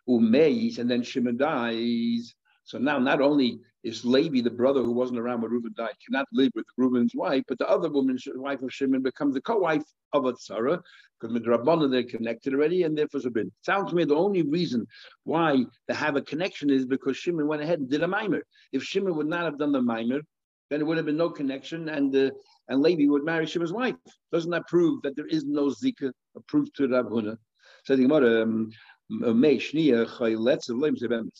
Umeis, 0.08 0.78
and 0.78 0.88
then 0.88 1.02
Shimon 1.02 1.38
dies. 1.38 2.34
So 2.68 2.76
now 2.76 2.98
not 2.98 3.22
only 3.22 3.60
is 3.82 4.04
Levi, 4.04 4.42
the 4.42 4.50
brother 4.50 4.82
who 4.82 4.92
wasn't 4.92 5.18
around 5.18 5.40
when 5.40 5.50
Reuben 5.50 5.72
died, 5.74 5.94
cannot 6.04 6.26
live 6.34 6.50
with 6.54 6.66
Reuben's 6.76 7.14
wife, 7.14 7.42
but 7.48 7.58
the 7.58 7.66
other 7.66 7.88
woman, 7.88 8.18
wife 8.34 8.60
of 8.60 8.70
Shimon, 8.70 9.02
becomes 9.02 9.32
the 9.32 9.40
co-wife 9.40 9.84
of 10.12 10.26
a 10.26 10.34
Tzara, 10.34 10.78
because 11.18 11.32
with 11.32 11.46
Rabbanah 11.46 11.90
they're 11.90 12.02
connected 12.02 12.52
already, 12.52 12.82
and 12.82 12.96
therefore 12.96 13.22
forbidden. 13.22 13.52
Sounds 13.62 13.88
to 13.88 13.96
me 13.96 14.04
the 14.04 14.14
only 14.14 14.42
reason 14.42 14.86
why 15.24 15.64
they 15.86 15.94
have 15.94 16.16
a 16.16 16.20
connection 16.20 16.68
is 16.68 16.84
because 16.84 17.16
Shimon 17.16 17.46
went 17.46 17.62
ahead 17.62 17.78
and 17.78 17.88
did 17.88 18.02
a 18.02 18.06
mimer. 18.06 18.42
If 18.70 18.82
Shimon 18.84 19.16
would 19.16 19.28
not 19.28 19.44
have 19.44 19.58
done 19.58 19.72
the 19.72 19.80
mimer, 19.80 20.20
then 20.68 20.82
it 20.82 20.86
would 20.86 20.98
have 20.98 21.06
been 21.06 21.16
no 21.16 21.30
connection, 21.30 21.88
and 21.88 22.14
uh, 22.14 22.30
and 22.68 22.82
Levi 22.82 23.06
would 23.10 23.24
marry 23.24 23.46
Shimon's 23.46 23.72
wife. 23.72 23.96
Doesn't 24.30 24.50
that 24.50 24.68
prove 24.68 25.00
that 25.04 25.16
there 25.16 25.26
is 25.26 25.46
no 25.46 25.68
zika 25.68 26.12
approved 26.36 26.76
to 26.76 26.86
Rav 26.86 27.06
Huna? 27.06 27.38
So 27.84 27.96
the 27.96 28.02
Gemara, 28.02 28.42
um, 28.42 28.70
it's 29.10 29.72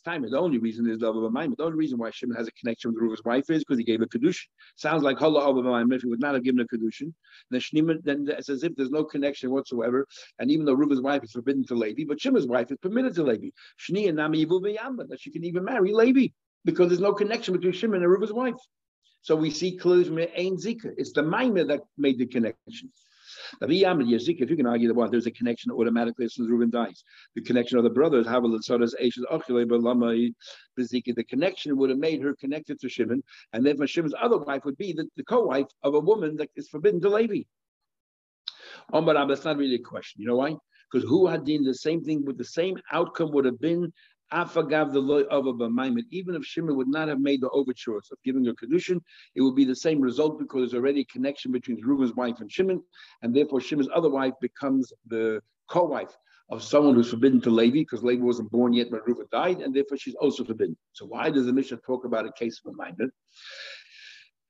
time. 0.01 0.23
The 0.23 0.39
only 0.39 0.59
reason 0.59 0.89
is 0.89 1.01
the 1.01 1.13
The 1.13 1.65
only 1.65 1.77
reason 1.77 1.99
why 1.99 2.11
Shimon 2.11 2.37
has 2.37 2.49
a 2.49 2.53
connection 2.53 2.93
with 2.93 3.03
Reuven's 3.03 3.23
wife 3.25 3.51
is 3.51 3.63
because 3.63 3.77
he 3.77 3.85
gave 3.85 4.01
a 4.01 4.07
kedushin. 4.07 4.47
Sounds 4.77 5.03
like 5.03 5.19
Hala 5.19 5.85
If 5.93 6.03
he 6.03 6.09
would 6.09 6.21
not 6.21 6.35
have 6.35 6.45
given 6.45 6.61
a 6.61 6.65
kedushin, 6.65 7.13
then 7.51 7.61
Shimon 7.61 8.01
then 8.05 8.27
it's 8.29 8.49
as 8.49 8.65
if 8.65 8.75
there's 8.75 8.91
no 8.91 9.05
connection 9.05 9.51
whatsoever. 9.51 10.07
And 10.39 10.51
even 10.51 10.65
though 10.65 10.73
Reuven's 10.73 11.03
wife 11.03 11.23
is 11.25 11.33
forbidden 11.33 11.65
to 11.67 11.75
Levi, 11.75 12.05
but 12.09 12.21
Shimon's 12.21 12.47
wife 12.47 12.71
is 12.71 12.79
permitted 12.81 13.15
to 13.17 13.23
Levi. 13.23 13.49
Shnia 13.79 14.15
Nami 14.15 14.47
that 14.47 15.19
she 15.21 15.31
can 15.31 15.45
even 15.45 15.65
marry 15.65 15.93
Levi 15.93 16.29
because 16.65 16.89
there's 16.89 17.01
no 17.01 17.13
connection 17.13 17.53
between 17.53 17.75
Shimon 17.75 18.03
and 18.03 18.11
Reuven's 18.11 18.33
wife. 18.33 18.55
So 19.21 19.37
we 19.37 19.51
see 19.51 19.77
clearly 19.77 20.05
from 20.05 20.19
Ein 20.19 20.57
Zika. 20.57 20.93
It's 20.97 21.13
the 21.13 21.23
Maimah 21.23 21.69
that 21.69 21.83
made 21.99 22.19
the 22.19 22.27
connection. 22.27 22.91
Now, 23.61 23.69
if 23.69 24.51
you 24.51 24.57
can 24.57 24.67
argue 24.67 24.89
that 24.89 24.95
well, 24.95 25.11
there's 25.11 25.27
a 25.27 25.31
connection 25.31 25.71
automatically 25.73 26.25
as 26.25 26.39
Reuben 26.39 26.71
dies, 26.71 27.05
the 27.35 27.43
connection 27.43 27.79
of 27.79 27.85
the 27.85 27.91
brothers, 27.91 28.27
the 30.77 31.25
connection 31.29 31.77
would 31.77 31.91
have 31.91 31.99
made 31.99 32.23
her 32.23 32.35
connected 32.35 32.81
to 32.81 32.89
Shimon, 32.89 33.23
and 33.53 33.65
then 33.65 33.87
Shimon's 33.87 34.15
other 34.21 34.39
wife 34.39 34.65
would 34.65 34.79
be 34.79 34.93
the, 34.93 35.07
the 35.17 35.25
co-wife 35.25 35.69
of 35.83 35.95
a 35.95 36.01
woman 36.01 36.37
that 36.37 36.51
is 36.57 36.69
forbidden 36.69 37.01
to 37.01 37.09
Levi. 37.09 37.43
Oh, 38.93 39.03
but 39.03 39.27
that's 39.27 39.45
not 39.45 39.57
really 39.57 39.77
a 39.77 39.83
question. 39.83 40.23
You 40.23 40.29
know 40.29 40.37
why? 40.37 40.57
Because 40.91 41.09
who 41.09 41.27
had 41.27 41.45
done 41.45 41.65
the 41.65 41.75
same 41.75 42.03
thing 42.03 42.25
with 42.25 42.39
the 42.39 42.45
same 42.45 42.79
outcome 42.93 43.33
would 43.33 43.45
have 43.45 43.61
been 43.61 43.93
Afagav 44.33 44.93
the 44.93 45.01
loy 45.01 45.23
of 45.23 45.47
a 45.47 45.53
Even 46.11 46.35
if 46.35 46.45
Shimon 46.45 46.77
would 46.77 46.88
not 46.88 47.09
have 47.09 47.21
made 47.21 47.41
the 47.41 47.51
overtures 47.51 48.09
of 48.12 48.19
giving 48.25 48.47
a 48.49 48.55
kedushin, 48.55 49.01
it 49.35 49.41
would 49.41 49.55
be 49.55 49.64
the 49.64 49.77
same 49.77 50.01
result 50.01 50.38
because 50.38 50.71
there's 50.71 50.81
already 50.81 51.01
a 51.01 51.05
connection 51.07 51.53
between 51.53 51.81
Reuben's 51.83 52.14
wife 52.14 52.41
and 52.41 52.51
Shimon, 52.51 52.83
and 53.23 53.35
therefore 53.35 53.61
Shimon's 53.61 53.88
other 53.95 54.11
wife 54.11 54.35
becomes 54.41 54.93
the 55.07 55.41
co-wife 55.69 56.17
of 56.51 56.62
someone 56.62 56.95
who's 56.95 57.11
forbidden 57.11 57.41
to 57.43 57.51
Levi 57.51 57.81
because 57.81 58.03
Levi 58.03 58.23
wasn't 58.23 58.51
born 58.51 58.73
yet 58.73 58.91
when 58.91 59.03
Reuben 59.07 59.27
died, 59.31 59.61
and 59.61 59.75
therefore 59.75 59.99
she's 59.99 60.14
also 60.14 60.45
forbidden. 60.45 60.77
So 60.93 61.07
why 61.07 61.31
does 61.31 61.47
the 61.47 61.53
Mishnah 61.53 61.79
talk 61.79 62.05
about 62.05 62.27
a 62.27 62.33
case 62.33 62.61
of 62.64 62.73
a 62.73 62.77
Maimed? 62.77 63.11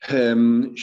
Um, 0.09 0.75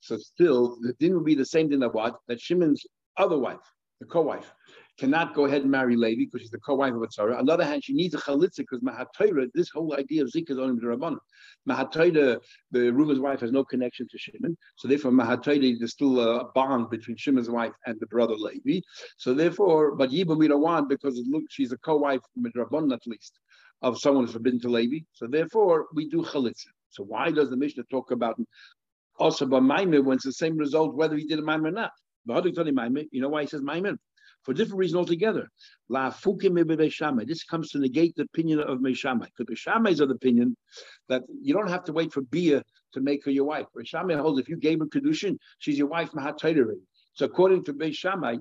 so 0.00 0.16
still, 0.16 0.78
the 0.80 0.94
din 0.98 1.14
would 1.14 1.24
be 1.24 1.34
the 1.34 1.44
same 1.44 1.68
thing 1.68 1.80
that 1.80 1.92
what? 1.92 2.16
That 2.26 2.40
Shimon's 2.40 2.86
other 3.18 3.38
wife, 3.38 3.58
the 4.00 4.06
co-wife, 4.06 4.50
cannot 4.98 5.32
go 5.34 5.46
ahead 5.46 5.62
and 5.62 5.70
marry 5.70 5.96
Levi 5.96 6.24
because 6.24 6.42
she's 6.42 6.50
the 6.50 6.58
co-wife 6.58 6.92
of 6.92 7.02
a 7.02 7.06
Tzara. 7.06 7.38
On 7.38 7.46
the 7.46 7.52
other 7.52 7.64
hand, 7.64 7.84
she 7.84 7.92
needs 7.92 8.14
a 8.14 8.18
chalitza 8.18 8.58
because 8.58 8.80
Mahatayra, 8.80 9.48
this 9.54 9.70
whole 9.70 9.94
idea 9.96 10.22
of 10.22 10.30
Zika 10.30 10.50
is 10.50 10.58
only 10.58 10.80
the 10.80 10.86
Rabbanon. 10.86 11.18
Mahatayra, 11.68 12.38
the 12.72 12.92
Reuven's 12.92 13.20
wife, 13.20 13.40
has 13.40 13.52
no 13.52 13.64
connection 13.64 14.08
to 14.10 14.18
Shimon. 14.18 14.56
So 14.76 14.88
therefore, 14.88 15.12
Mahatayra, 15.12 15.78
there's 15.78 15.92
still 15.92 16.20
a 16.20 16.50
bond 16.52 16.90
between 16.90 17.16
Shimon's 17.16 17.48
wife 17.48 17.72
and 17.86 17.98
the 18.00 18.06
brother 18.06 18.34
Levi. 18.34 18.80
So 19.16 19.34
therefore, 19.34 19.94
but 19.94 20.10
Yiba 20.10 20.36
we 20.36 20.48
don't 20.48 20.62
want 20.62 20.88
because 20.88 21.16
it 21.18 21.26
looks 21.28 21.54
she's 21.54 21.72
a 21.72 21.78
co-wife, 21.78 22.20
Rabbanon 22.36 22.92
at 22.92 23.06
least, 23.06 23.38
of 23.82 23.98
someone 23.98 24.24
who's 24.24 24.32
forbidden 24.32 24.60
to 24.60 24.68
Levi. 24.68 25.04
So 25.12 25.26
therefore, 25.28 25.86
we 25.94 26.08
do 26.08 26.22
chalitza. 26.22 26.66
So 26.90 27.04
why 27.04 27.30
does 27.30 27.50
the 27.50 27.56
Mishnah 27.56 27.84
talk 27.90 28.10
about 28.10 28.40
also 29.18 29.44
about 29.44 29.62
Maimon 29.62 30.04
when 30.04 30.16
it's 30.16 30.24
the 30.24 30.32
same 30.32 30.56
result 30.56 30.94
whether 30.94 31.16
he 31.16 31.26
did 31.26 31.38
a 31.38 31.42
Maimon 31.42 31.66
or 31.66 31.70
not? 31.70 31.92
You 32.26 33.20
know 33.20 33.28
why 33.28 33.42
he 33.42 33.46
says 33.46 33.62
Maimon? 33.62 33.98
For 34.48 34.54
different 34.54 34.78
reason 34.78 34.96
altogether. 34.96 35.50
This 35.90 37.44
comes 37.44 37.70
to 37.70 37.78
negate 37.78 38.16
the 38.16 38.22
opinion 38.22 38.60
of 38.60 38.78
Beis 38.78 38.96
Shammai. 38.96 39.26
Because 39.26 39.54
Beis 39.54 39.58
Shammai 39.58 39.90
is 39.90 40.00
of 40.00 40.08
the 40.08 40.14
opinion 40.14 40.56
that 41.10 41.24
you 41.42 41.52
don't 41.52 41.68
have 41.68 41.84
to 41.84 41.92
wait 41.92 42.14
for 42.14 42.22
Bia 42.22 42.62
to 42.94 43.00
make 43.02 43.22
her 43.26 43.30
your 43.30 43.44
wife. 43.44 43.66
Beis 43.76 43.88
Shammai 43.88 44.14
holds 44.14 44.40
if 44.40 44.48
you 44.48 44.56
gave 44.56 44.78
her 44.78 44.86
Kedushin, 44.86 45.36
she's 45.58 45.76
your 45.76 45.88
wife 45.88 46.12
Mahatayra. 46.12 46.72
So 47.12 47.26
according 47.26 47.64
to 47.64 47.74
Beis 47.74 47.96
Shammai, 47.96 48.36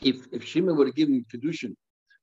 if, 0.00 0.16
if 0.32 0.44
Shimon 0.44 0.76
would 0.76 0.88
have 0.88 0.96
given 0.96 1.24
Kedushin 1.32 1.76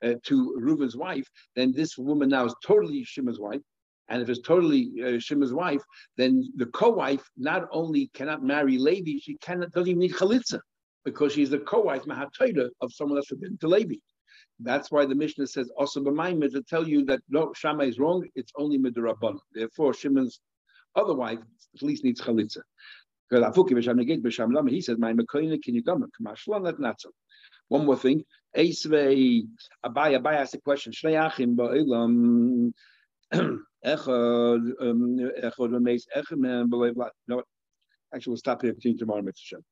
uh, 0.04 0.16
to 0.26 0.60
Reuven's 0.60 0.98
wife, 0.98 1.26
then 1.56 1.72
this 1.72 1.98
woman 1.98 2.28
now 2.28 2.48
is 2.48 2.56
totally 2.66 3.06
Shimon's 3.06 3.40
wife. 3.40 3.62
And 4.10 4.22
if 4.22 4.28
it's 4.28 4.42
totally 4.42 4.92
uh, 5.02 5.20
Shimon's 5.20 5.54
wife, 5.54 5.82
then 6.18 6.52
the 6.58 6.66
co-wife 6.66 7.24
not 7.38 7.64
only 7.72 8.10
cannot 8.14 8.44
marry 8.44 8.78
Levi, 8.78 9.20
she 9.22 9.38
cannot 9.38 9.72
doesn't 9.72 9.88
even 9.88 10.00
need 10.00 10.16
chalitza 10.16 10.60
because 11.06 11.34
she's 11.34 11.50
the 11.50 11.60
co-wife 11.60 12.04
mahatoida 12.04 12.70
of 12.82 12.94
someone 12.94 13.16
that's 13.16 13.28
forbidden 13.28 13.58
to 13.60 13.68
Levi. 13.68 13.96
That's 14.60 14.92
why 14.92 15.06
the 15.06 15.16
Mishnah 15.16 15.48
says 15.48 15.72
also 15.78 16.02
b'mayim 16.02 16.52
to 16.52 16.62
tell 16.64 16.88
you 16.88 17.06
that 17.06 17.22
no 17.30 17.54
Shammai 17.56 17.86
is 17.86 18.00
wrong. 18.00 18.28
It's 18.36 18.52
only 18.58 18.78
midrabban. 18.78 19.40
Therefore, 19.54 19.94
Shimon's 19.94 20.42
other 20.96 21.14
wife 21.14 21.40
at 21.76 21.82
least 21.82 22.04
needs 22.04 22.22
chalitza. 22.22 22.62
He 23.32 24.82
says, 24.82 24.98
"My 24.98 25.14
can 25.14 25.76
you 25.76 25.84
come? 25.84 26.06
Kamashlan 26.20 26.66
that 26.66 26.80
not 26.80 27.00
so." 27.00 27.12
One 27.68 27.86
more 27.86 27.96
thing. 27.96 28.24
Abai 28.58 29.46
Abai 29.86 30.34
asked 30.34 30.56
a 30.56 30.62
question. 30.62 30.92
Echem 33.86 34.74
um, 34.82 36.70
No, 37.28 37.44
actually, 38.14 38.32
we'll 38.32 38.38
stop 38.38 38.62
here. 38.62 38.74
Continue 38.74 38.98
tomorrow, 38.98 39.22
Mitzvah. 39.22 39.64